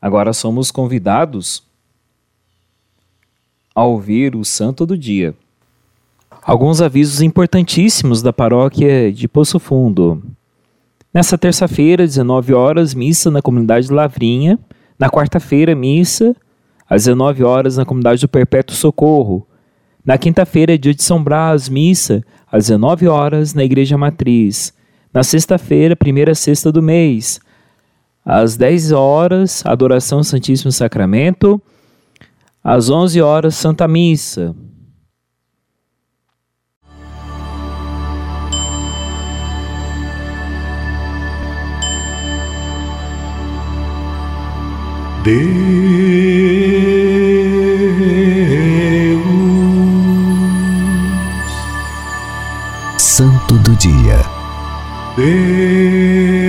[0.00, 1.62] agora somos convidados
[3.74, 5.34] a ouvir o Santo do Dia.
[6.42, 10.22] Alguns avisos importantíssimos da paróquia de Poço Fundo.
[11.12, 14.58] Nessa terça-feira, 19 horas, missa na comunidade Lavrinha.
[14.98, 16.34] Na quarta-feira, missa
[16.88, 19.46] às 19 horas na comunidade do Perpétuo Socorro.
[20.04, 24.72] Na quinta-feira, dia de São Brás, missa às 19 horas na Igreja Matriz.
[25.12, 27.40] Na sexta-feira, primeira sexta do mês,
[28.28, 31.58] às 10 horas, adoração ao Santíssimo Sacramento.
[32.62, 34.54] Às 11 horas, Santa Missa.
[45.24, 45.48] Deus,
[52.98, 54.20] Santo do Dia.
[55.16, 56.47] Deus,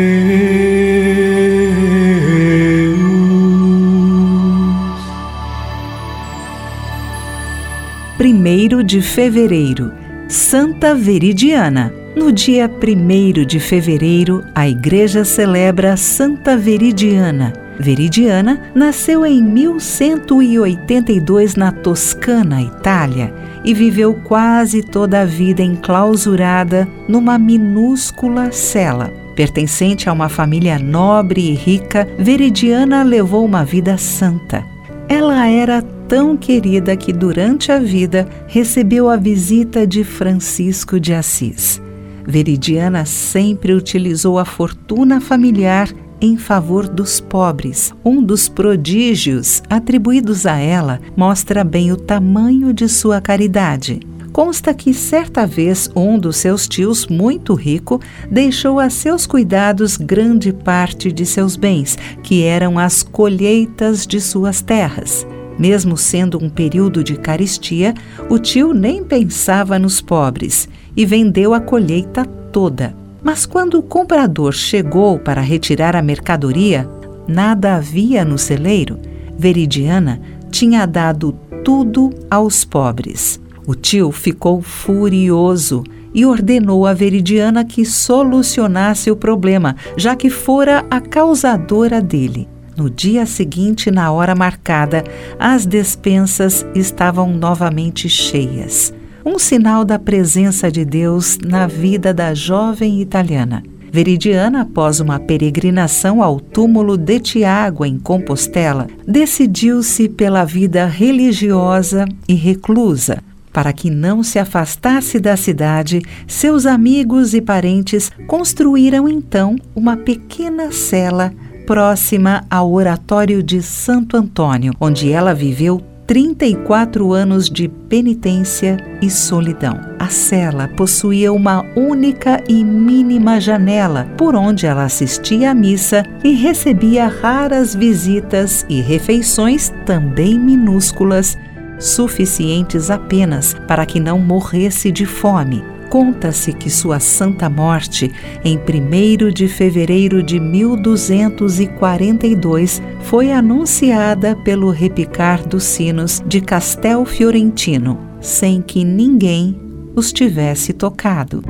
[8.84, 9.92] De fevereiro,
[10.28, 11.94] Santa Veridiana.
[12.16, 17.54] No dia 1 de fevereiro, a Igreja celebra Santa Veridiana.
[17.78, 27.38] Veridiana nasceu em 1182 na Toscana, Itália, e viveu quase toda a vida enclausurada numa
[27.38, 29.12] minúscula cela.
[29.36, 34.66] Pertencente a uma família nobre e rica, Veridiana levou uma vida santa.
[35.10, 41.82] Ela era tão querida que durante a vida recebeu a visita de Francisco de Assis.
[42.28, 45.90] Veridiana sempre utilizou a fortuna familiar
[46.22, 47.92] em favor dos pobres.
[48.06, 54.02] Um dos prodígios atribuídos a ela mostra bem o tamanho de sua caridade.
[54.40, 58.00] Consta que certa vez um dos seus tios, muito rico,
[58.32, 64.62] deixou a seus cuidados grande parte de seus bens, que eram as colheitas de suas
[64.62, 65.28] terras.
[65.60, 67.94] Mesmo sendo um período de caristia,
[68.30, 72.96] o tio nem pensava nos pobres e vendeu a colheita toda.
[73.22, 76.90] Mas quando o comprador chegou para retirar a mercadoria,
[77.28, 78.98] nada havia no celeiro.
[79.38, 83.38] Veridiana tinha dado tudo aos pobres.
[83.70, 90.84] O tio ficou furioso e ordenou a Veridiana que solucionasse o problema, já que fora
[90.90, 92.50] a causadora dele.
[92.76, 95.04] No dia seguinte, na hora marcada,
[95.38, 98.92] as despensas estavam novamente cheias
[99.24, 103.62] um sinal da presença de Deus na vida da jovem italiana.
[103.92, 112.34] Veridiana, após uma peregrinação ao túmulo de Tiago em Compostela, decidiu-se pela vida religiosa e
[112.34, 113.29] reclusa.
[113.60, 120.72] Para que não se afastasse da cidade, seus amigos e parentes construíram então uma pequena
[120.72, 121.34] cela
[121.68, 129.80] próxima ao oratório de Santo Antônio, onde ela viveu 34 anos de penitência e solidão.
[130.00, 136.32] A cela possuía uma única e mínima janela por onde ela assistia à missa e
[136.32, 141.38] recebia raras visitas e refeições também minúsculas,
[141.80, 145.64] suficientes apenas para que não morresse de fome.
[145.90, 148.12] Conta-se que sua santa morte,
[148.46, 157.98] em 1 de fevereiro de 1242, foi anunciada pelo repicar dos sinos de Castel Fiorentino,
[158.22, 159.60] sem que ninguém
[159.96, 161.42] os tivesse tocado.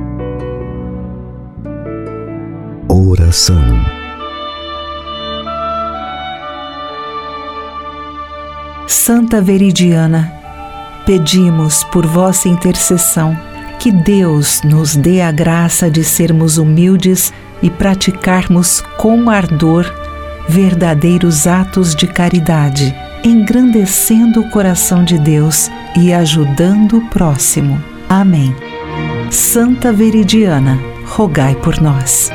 [2.88, 3.99] Oração.
[8.90, 10.32] Santa Veridiana,
[11.06, 13.38] pedimos por vossa intercessão
[13.78, 17.32] Que Deus nos dê a graça de sermos humildes
[17.62, 19.86] e praticarmos com ardor
[20.48, 27.80] verdadeiros atos de caridade, engrandecendo o coração de Deus e ajudando o próximo.
[28.08, 28.52] Amém.
[29.30, 30.76] Santa Veridiana,
[31.06, 32.32] rogai por nós.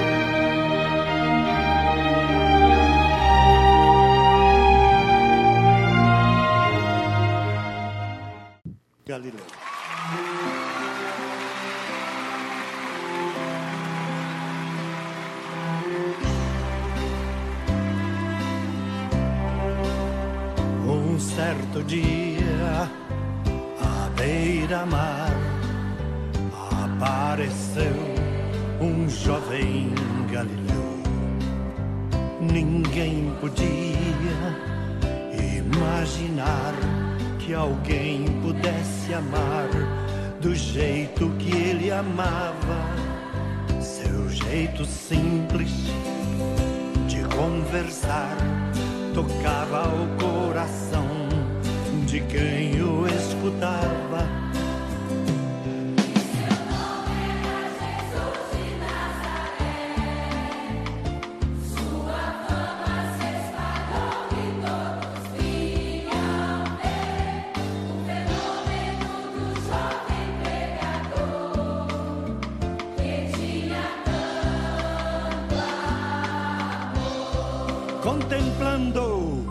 [78.26, 79.46] contemplando.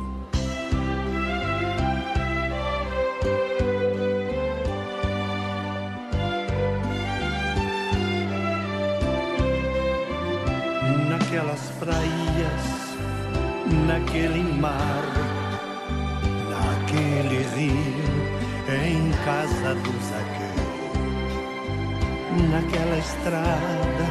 [11.09, 12.65] Naquelas praias,
[13.87, 15.05] naquele mar,
[16.51, 18.15] naquele rio,
[18.69, 20.65] em casa do Zaqueu,
[22.51, 24.04] naquela estrada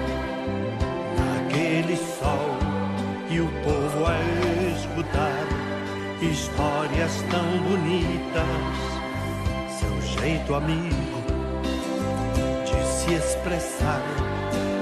[6.44, 8.76] histórias tão bonitas,
[9.80, 11.24] seu jeito amigo
[12.66, 14.02] de se expressar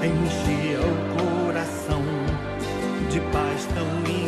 [0.02, 2.02] enchia o coração
[3.08, 4.21] de paz tão linda.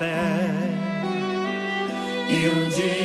[0.00, 0.16] Fé.
[2.30, 2.99] E um dia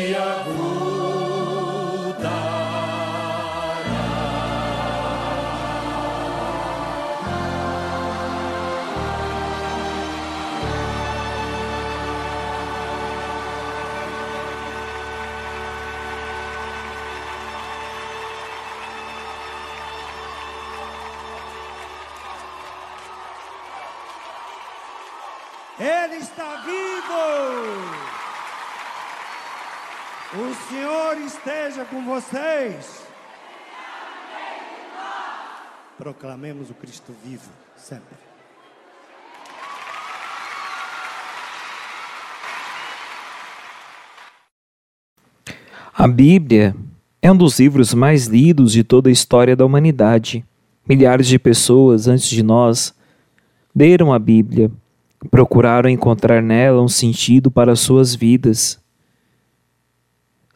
[31.68, 33.04] esteja com vocês.
[35.98, 38.16] Proclamemos o Cristo vivo sempre.
[45.92, 46.76] A Bíblia
[47.20, 50.46] é um dos livros mais lidos de toda a história da humanidade.
[50.88, 52.94] Milhares de pessoas antes de nós
[53.76, 54.70] leram a Bíblia,
[55.32, 58.80] procuraram encontrar nela um sentido para suas vidas.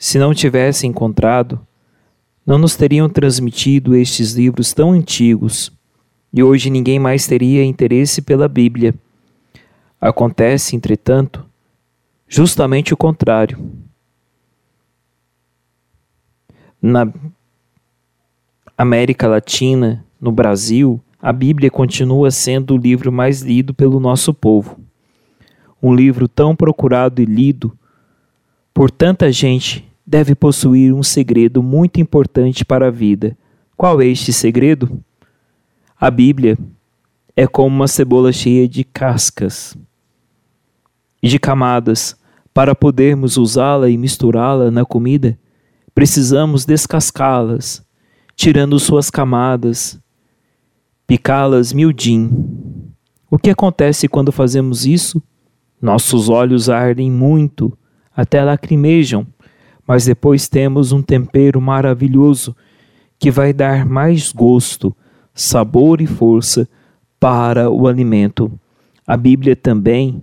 [0.02, 1.60] Se não tivessem encontrado,
[2.46, 5.74] não nos teriam transmitido estes livros tão antigos,
[6.32, 8.96] e hoje ninguém mais teria interesse pela Bíblia.
[10.00, 11.46] Acontece, entretanto,
[12.30, 13.60] justamente o contrário.
[16.82, 17.12] Na
[18.78, 24.80] América Latina, no Brasil, a Bíblia continua sendo o livro mais lido pelo nosso povo.
[25.84, 27.78] Um livro tão procurado e lido
[28.74, 33.38] por tanta gente deve possuir um segredo muito importante para a vida.
[33.78, 35.04] Qual é este segredo?
[36.02, 36.58] A Bíblia
[37.36, 39.78] é como uma cebola cheia de cascas
[41.22, 42.18] e de camadas.
[42.52, 45.38] Para podermos usá-la e misturá-la na comida,
[45.94, 47.86] precisamos descascá-las,
[48.36, 50.02] tirando suas camadas,
[51.06, 52.92] picá-las miudinho.
[53.30, 55.22] O que acontece quando fazemos isso?
[55.80, 57.78] Nossos olhos ardem muito,
[58.16, 59.28] até lacrimejam,
[59.90, 62.56] mas depois temos um tempero maravilhoso
[63.18, 64.96] que vai dar mais gosto,
[65.34, 66.70] sabor e força
[67.20, 68.52] para o alimento.
[69.08, 70.22] A Bíblia também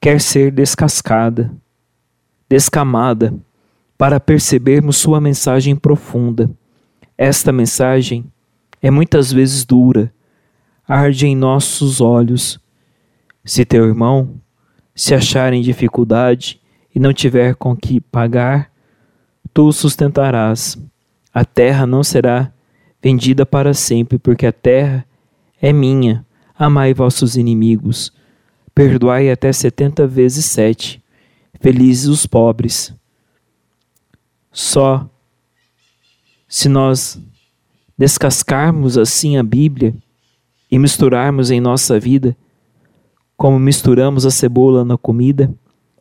[0.00, 1.54] quer ser descascada,
[2.48, 3.32] descamada,
[3.96, 6.50] para percebermos sua mensagem profunda.
[7.16, 8.24] Esta mensagem
[8.82, 10.12] é muitas vezes dura,
[10.88, 12.58] arde em nossos olhos.
[13.44, 14.40] Se teu irmão
[14.92, 16.60] se achar em dificuldade
[16.94, 18.70] e não tiver com que pagar,
[19.52, 20.78] tu o sustentarás.
[21.32, 22.52] A terra não será
[23.02, 25.04] vendida para sempre, porque a terra
[25.60, 26.24] é minha.
[26.56, 28.12] Amai vossos inimigos.
[28.74, 31.02] Perdoai até setenta vezes sete.
[31.60, 32.94] Felizes os pobres.
[34.52, 35.08] Só
[36.46, 37.20] se nós
[37.98, 39.94] descascarmos assim a Bíblia
[40.70, 42.36] e misturarmos em nossa vida,
[43.36, 45.52] como misturamos a cebola na comida,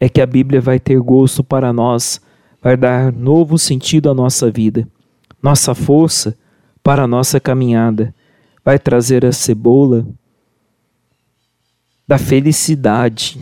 [0.04, 2.20] é que a Bíblia vai ter gosto para nós,
[2.62, 4.86] vai dar novo sentido à nossa vida,
[5.42, 6.38] nossa força
[6.84, 8.14] para a nossa caminhada,
[8.66, 10.06] vai trazer a cebola
[12.06, 13.40] da felicidade,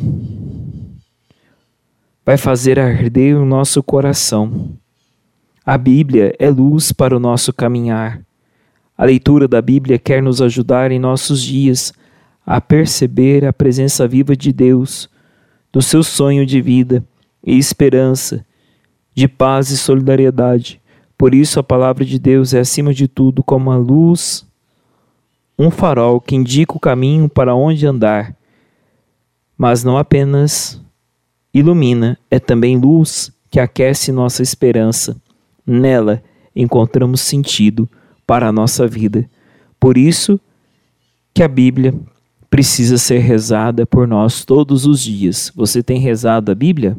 [2.24, 4.70] vai fazer arder o nosso coração.
[5.66, 8.22] A Bíblia é luz para o nosso caminhar.
[8.96, 11.92] A leitura da Bíblia quer nos ajudar em nossos dias
[12.46, 15.10] a perceber a presença viva de Deus,
[15.72, 17.04] do seu sonho de vida
[17.46, 18.46] e esperança,
[19.14, 20.82] de paz e solidariedade.
[21.18, 24.46] Por isso, a palavra de Deus é, acima de tudo, como a luz,
[25.58, 28.36] um farol que indica o caminho para onde andar,
[29.58, 30.82] mas não apenas
[31.54, 35.22] ilumina, é também luz que aquece nossa esperança
[35.66, 36.24] Nela
[36.56, 37.90] encontramos sentido
[38.26, 39.30] para a nossa vida.
[39.80, 40.40] Por isso
[41.34, 41.94] que a Bíblia
[42.52, 45.52] precisa ser rezada por nós todos os dias.
[45.56, 46.98] Você tem rezado a Bíblia?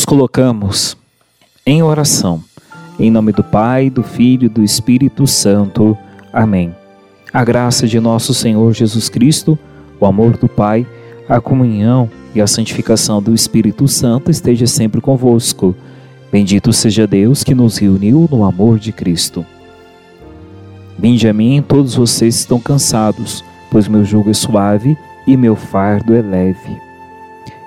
[0.00, 0.96] Nos colocamos
[1.66, 2.42] em oração.
[2.98, 5.94] Em nome do Pai, do Filho e do Espírito Santo.
[6.32, 6.74] Amém.
[7.30, 9.58] A graça de nosso Senhor Jesus Cristo,
[10.00, 10.86] o amor do Pai,
[11.28, 15.76] a comunhão e a santificação do Espírito Santo esteja sempre convosco.
[16.32, 19.44] Bendito seja Deus que nos reuniu no amor de Cristo.
[20.98, 24.96] Vinde a mim, todos vocês estão cansados, pois meu jugo é suave
[25.26, 26.80] e meu fardo é leve.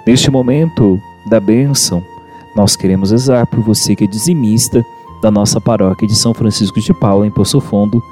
[0.07, 0.99] Neste momento
[1.29, 2.03] da bênção,
[2.55, 4.83] nós queremos rezar por você que é dizimista
[5.21, 8.03] da nossa paróquia de São Francisco de Paula, em Poço Fundo,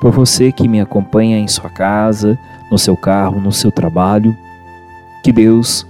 [0.00, 2.38] por você que me acompanha em sua casa,
[2.70, 4.36] no seu carro, no seu trabalho.
[5.24, 5.86] Que Deus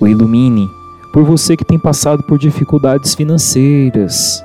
[0.00, 0.66] o ilumine,
[1.12, 4.42] por você que tem passado por dificuldades financeiras.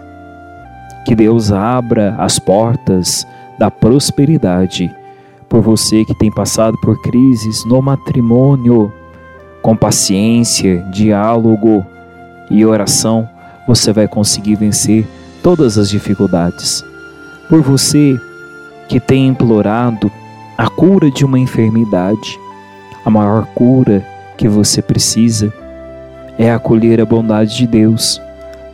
[1.05, 3.25] Que Deus abra as portas
[3.57, 4.93] da prosperidade,
[5.47, 8.91] por você que tem passado por crises no matrimônio.
[9.61, 11.85] Com paciência, diálogo,
[12.49, 13.27] e oração,
[13.67, 15.05] você vai conseguir vencer
[15.43, 16.83] todas as dificuldades.
[17.49, 18.19] Por você
[18.87, 20.11] que tem implorado
[20.57, 22.39] a cura de uma enfermidade,
[23.05, 24.05] a maior cura
[24.37, 25.53] que você precisa
[26.37, 28.21] é acolher a bondade de Deus,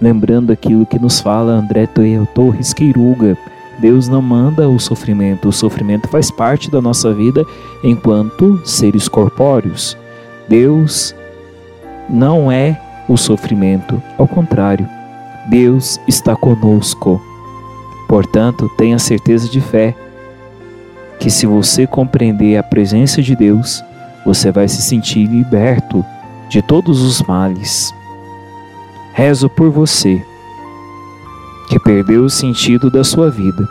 [0.02, 1.88] lembrando aquilo que nos fala André
[2.34, 3.38] Torres Queiruga.
[3.80, 7.44] Deus não manda o sofrimento, o sofrimento faz parte da nossa vida
[7.84, 9.98] enquanto seres corpóreos.
[10.48, 11.16] Deus
[12.10, 14.02] não é o sofrimento.
[14.18, 14.88] Ao contrário,
[15.48, 17.22] Deus está conosco.
[18.08, 19.96] Portanto, tenha certeza de fé
[21.20, 23.84] que se você compreender a presença de Deus,
[24.26, 26.04] você vai se sentir liberto
[26.50, 27.94] de todos os males.
[29.14, 30.22] Rezo por você
[31.70, 33.68] que perdeu o sentido da sua vida.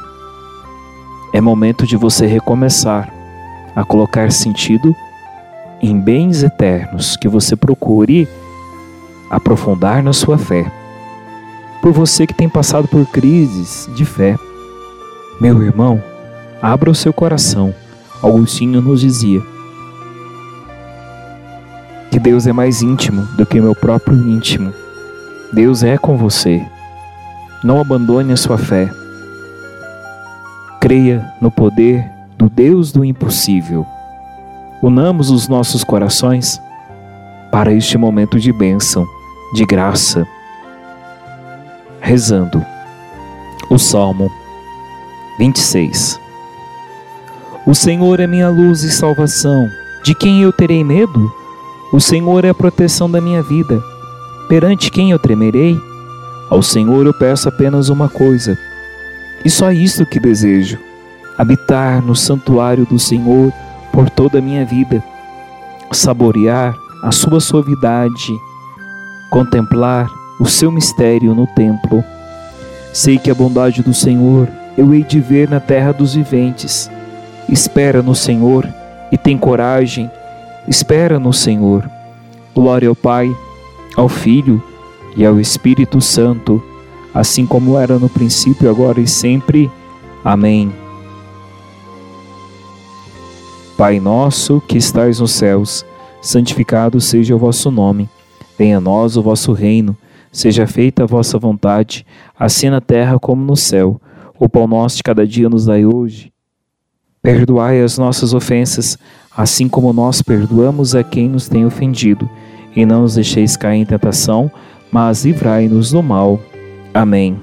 [1.32, 3.12] É momento de você recomeçar
[3.74, 4.94] a colocar sentido
[5.80, 8.28] em bens eternos que você procure
[9.32, 10.70] aprofundar na sua fé.
[11.80, 14.38] Por você que tem passado por crises de fé,
[15.40, 16.02] meu irmão,
[16.60, 17.74] abra o seu coração.
[18.22, 19.42] Augustinho nos dizia
[22.10, 24.72] que Deus é mais íntimo do que meu próprio íntimo.
[25.50, 26.62] Deus é com você.
[27.64, 28.90] Não abandone a sua fé.
[30.78, 32.04] Creia no poder
[32.36, 33.86] do Deus do impossível.
[34.82, 36.60] Unamos os nossos corações
[37.50, 39.06] para este momento de bênção
[39.52, 40.26] de graça,
[42.00, 42.64] rezando
[43.68, 44.30] o Salmo
[45.38, 46.18] 26.
[47.66, 49.68] O Senhor é minha luz e salvação,
[50.02, 51.30] de quem eu terei medo?
[51.92, 53.82] O Senhor é a proteção da minha vida,
[54.48, 55.78] perante quem eu tremerei?
[56.48, 58.58] Ao Senhor eu peço apenas uma coisa,
[59.44, 60.78] e só isto que desejo:
[61.36, 63.52] habitar no santuário do Senhor
[63.92, 65.04] por toda a minha vida,
[65.92, 68.32] saborear a sua suavidade
[69.32, 72.04] contemplar o seu mistério no templo.
[72.92, 74.46] Sei que a bondade do Senhor
[74.76, 76.90] eu hei de ver na terra dos viventes.
[77.48, 78.68] Espera no Senhor
[79.10, 80.10] e tem coragem.
[80.68, 81.90] Espera no Senhor.
[82.54, 83.34] Glória ao Pai,
[83.96, 84.62] ao Filho
[85.16, 86.62] e ao Espírito Santo,
[87.14, 89.70] assim como era no princípio, agora e sempre.
[90.22, 90.70] Amém.
[93.78, 95.86] Pai nosso que estais nos céus,
[96.20, 98.11] santificado seja o vosso nome.
[98.62, 99.96] Venha a nós o vosso reino,
[100.30, 102.06] seja feita a vossa vontade,
[102.38, 104.00] assim na terra como no céu.
[104.38, 106.32] O pão nosso de cada dia nos dai hoje.
[107.20, 108.96] Perdoai as nossas ofensas,
[109.36, 112.30] assim como nós perdoamos a quem nos tem ofendido.
[112.76, 114.48] E não nos deixeis cair em tentação,
[114.92, 116.38] mas livrai-nos do mal.
[116.94, 117.36] Amém.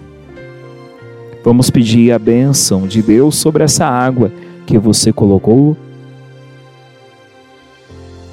[1.43, 4.31] Vamos pedir a bênção de Deus sobre essa água
[4.65, 5.75] que você colocou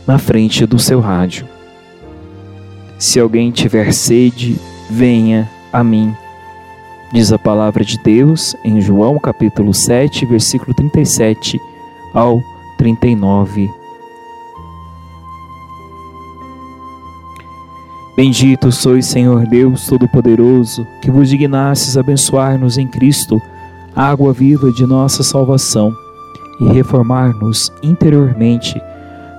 [0.06, 1.55] na frente do seu rádio.
[2.98, 4.58] Se alguém tiver sede,
[4.88, 6.14] venha a mim.
[7.12, 11.60] Diz a palavra de Deus em João capítulo 7, versículo 37
[12.14, 12.42] ao
[12.78, 13.70] 39.
[18.16, 23.40] Bendito sois, Senhor Deus Todo-Poderoso, que vos dignastes abençoar-nos em Cristo,
[23.94, 25.94] água viva de nossa salvação,
[26.58, 28.80] e reformar-nos interiormente.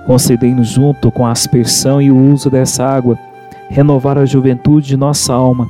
[0.06, 3.18] Concedei-nos junto com a aspersão e o uso dessa água
[3.68, 5.68] renovar a juventude de nossa alma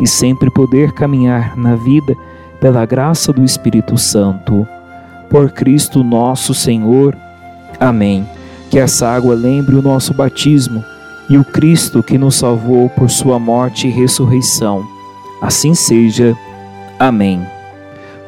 [0.00, 2.14] e sempre poder caminhar na vida
[2.60, 4.66] pela graça do Espírito Santo.
[5.28, 7.16] Por Cristo nosso Senhor.
[7.78, 8.26] Amém.
[8.70, 10.84] Que essa água lembre o nosso batismo
[11.28, 14.84] e o Cristo que nos salvou por sua morte e ressurreição.
[15.40, 16.36] Assim seja.
[16.98, 17.44] Amém.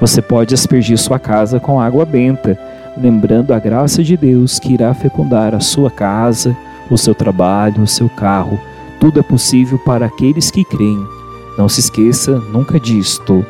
[0.00, 2.58] Você pode aspergir sua casa com água benta,
[2.96, 6.56] lembrando a graça de Deus que irá fecundar a sua casa,
[6.90, 8.58] o seu trabalho, o seu carro
[9.02, 11.04] Tudo é possível para aqueles que creem.
[11.58, 13.44] Não se esqueça nunca disto.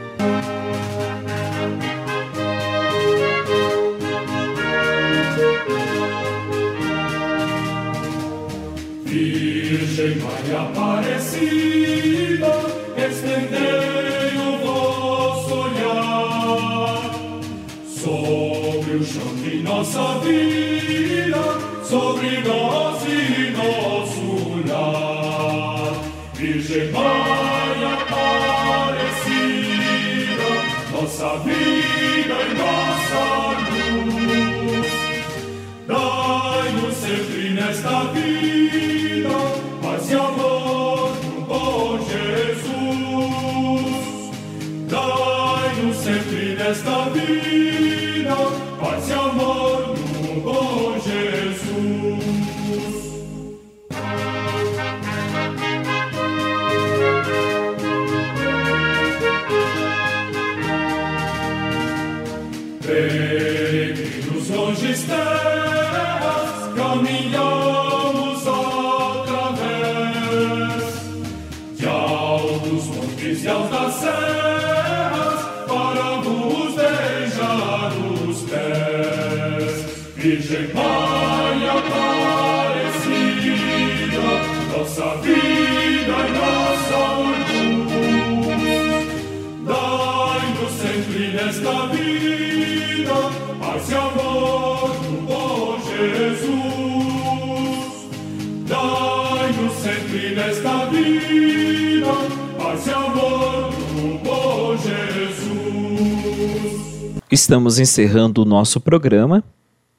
[107.52, 109.44] Estamos encerrando o nosso programa.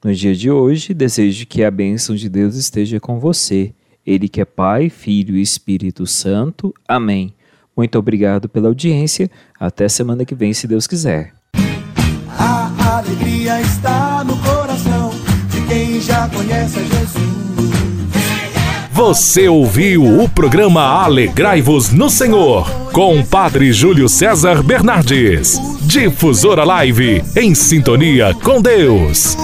[0.04, 3.72] No dia de hoje, desejo que a bênção de Deus esteja com você.
[4.04, 6.74] Ele que é Pai, Filho e Espírito Santo.
[6.88, 7.32] Amém.
[7.76, 9.30] Muito obrigado pela audiência.
[9.56, 11.32] Até semana que vem, se Deus quiser.
[12.36, 15.12] A alegria está no coração
[15.48, 17.33] de quem já conhece Jesus.
[18.94, 25.60] Você ouviu o programa Alegrai-vos no Senhor, com Padre Júlio César Bernardes.
[25.80, 29.36] Difusora Live, em sintonia com Deus.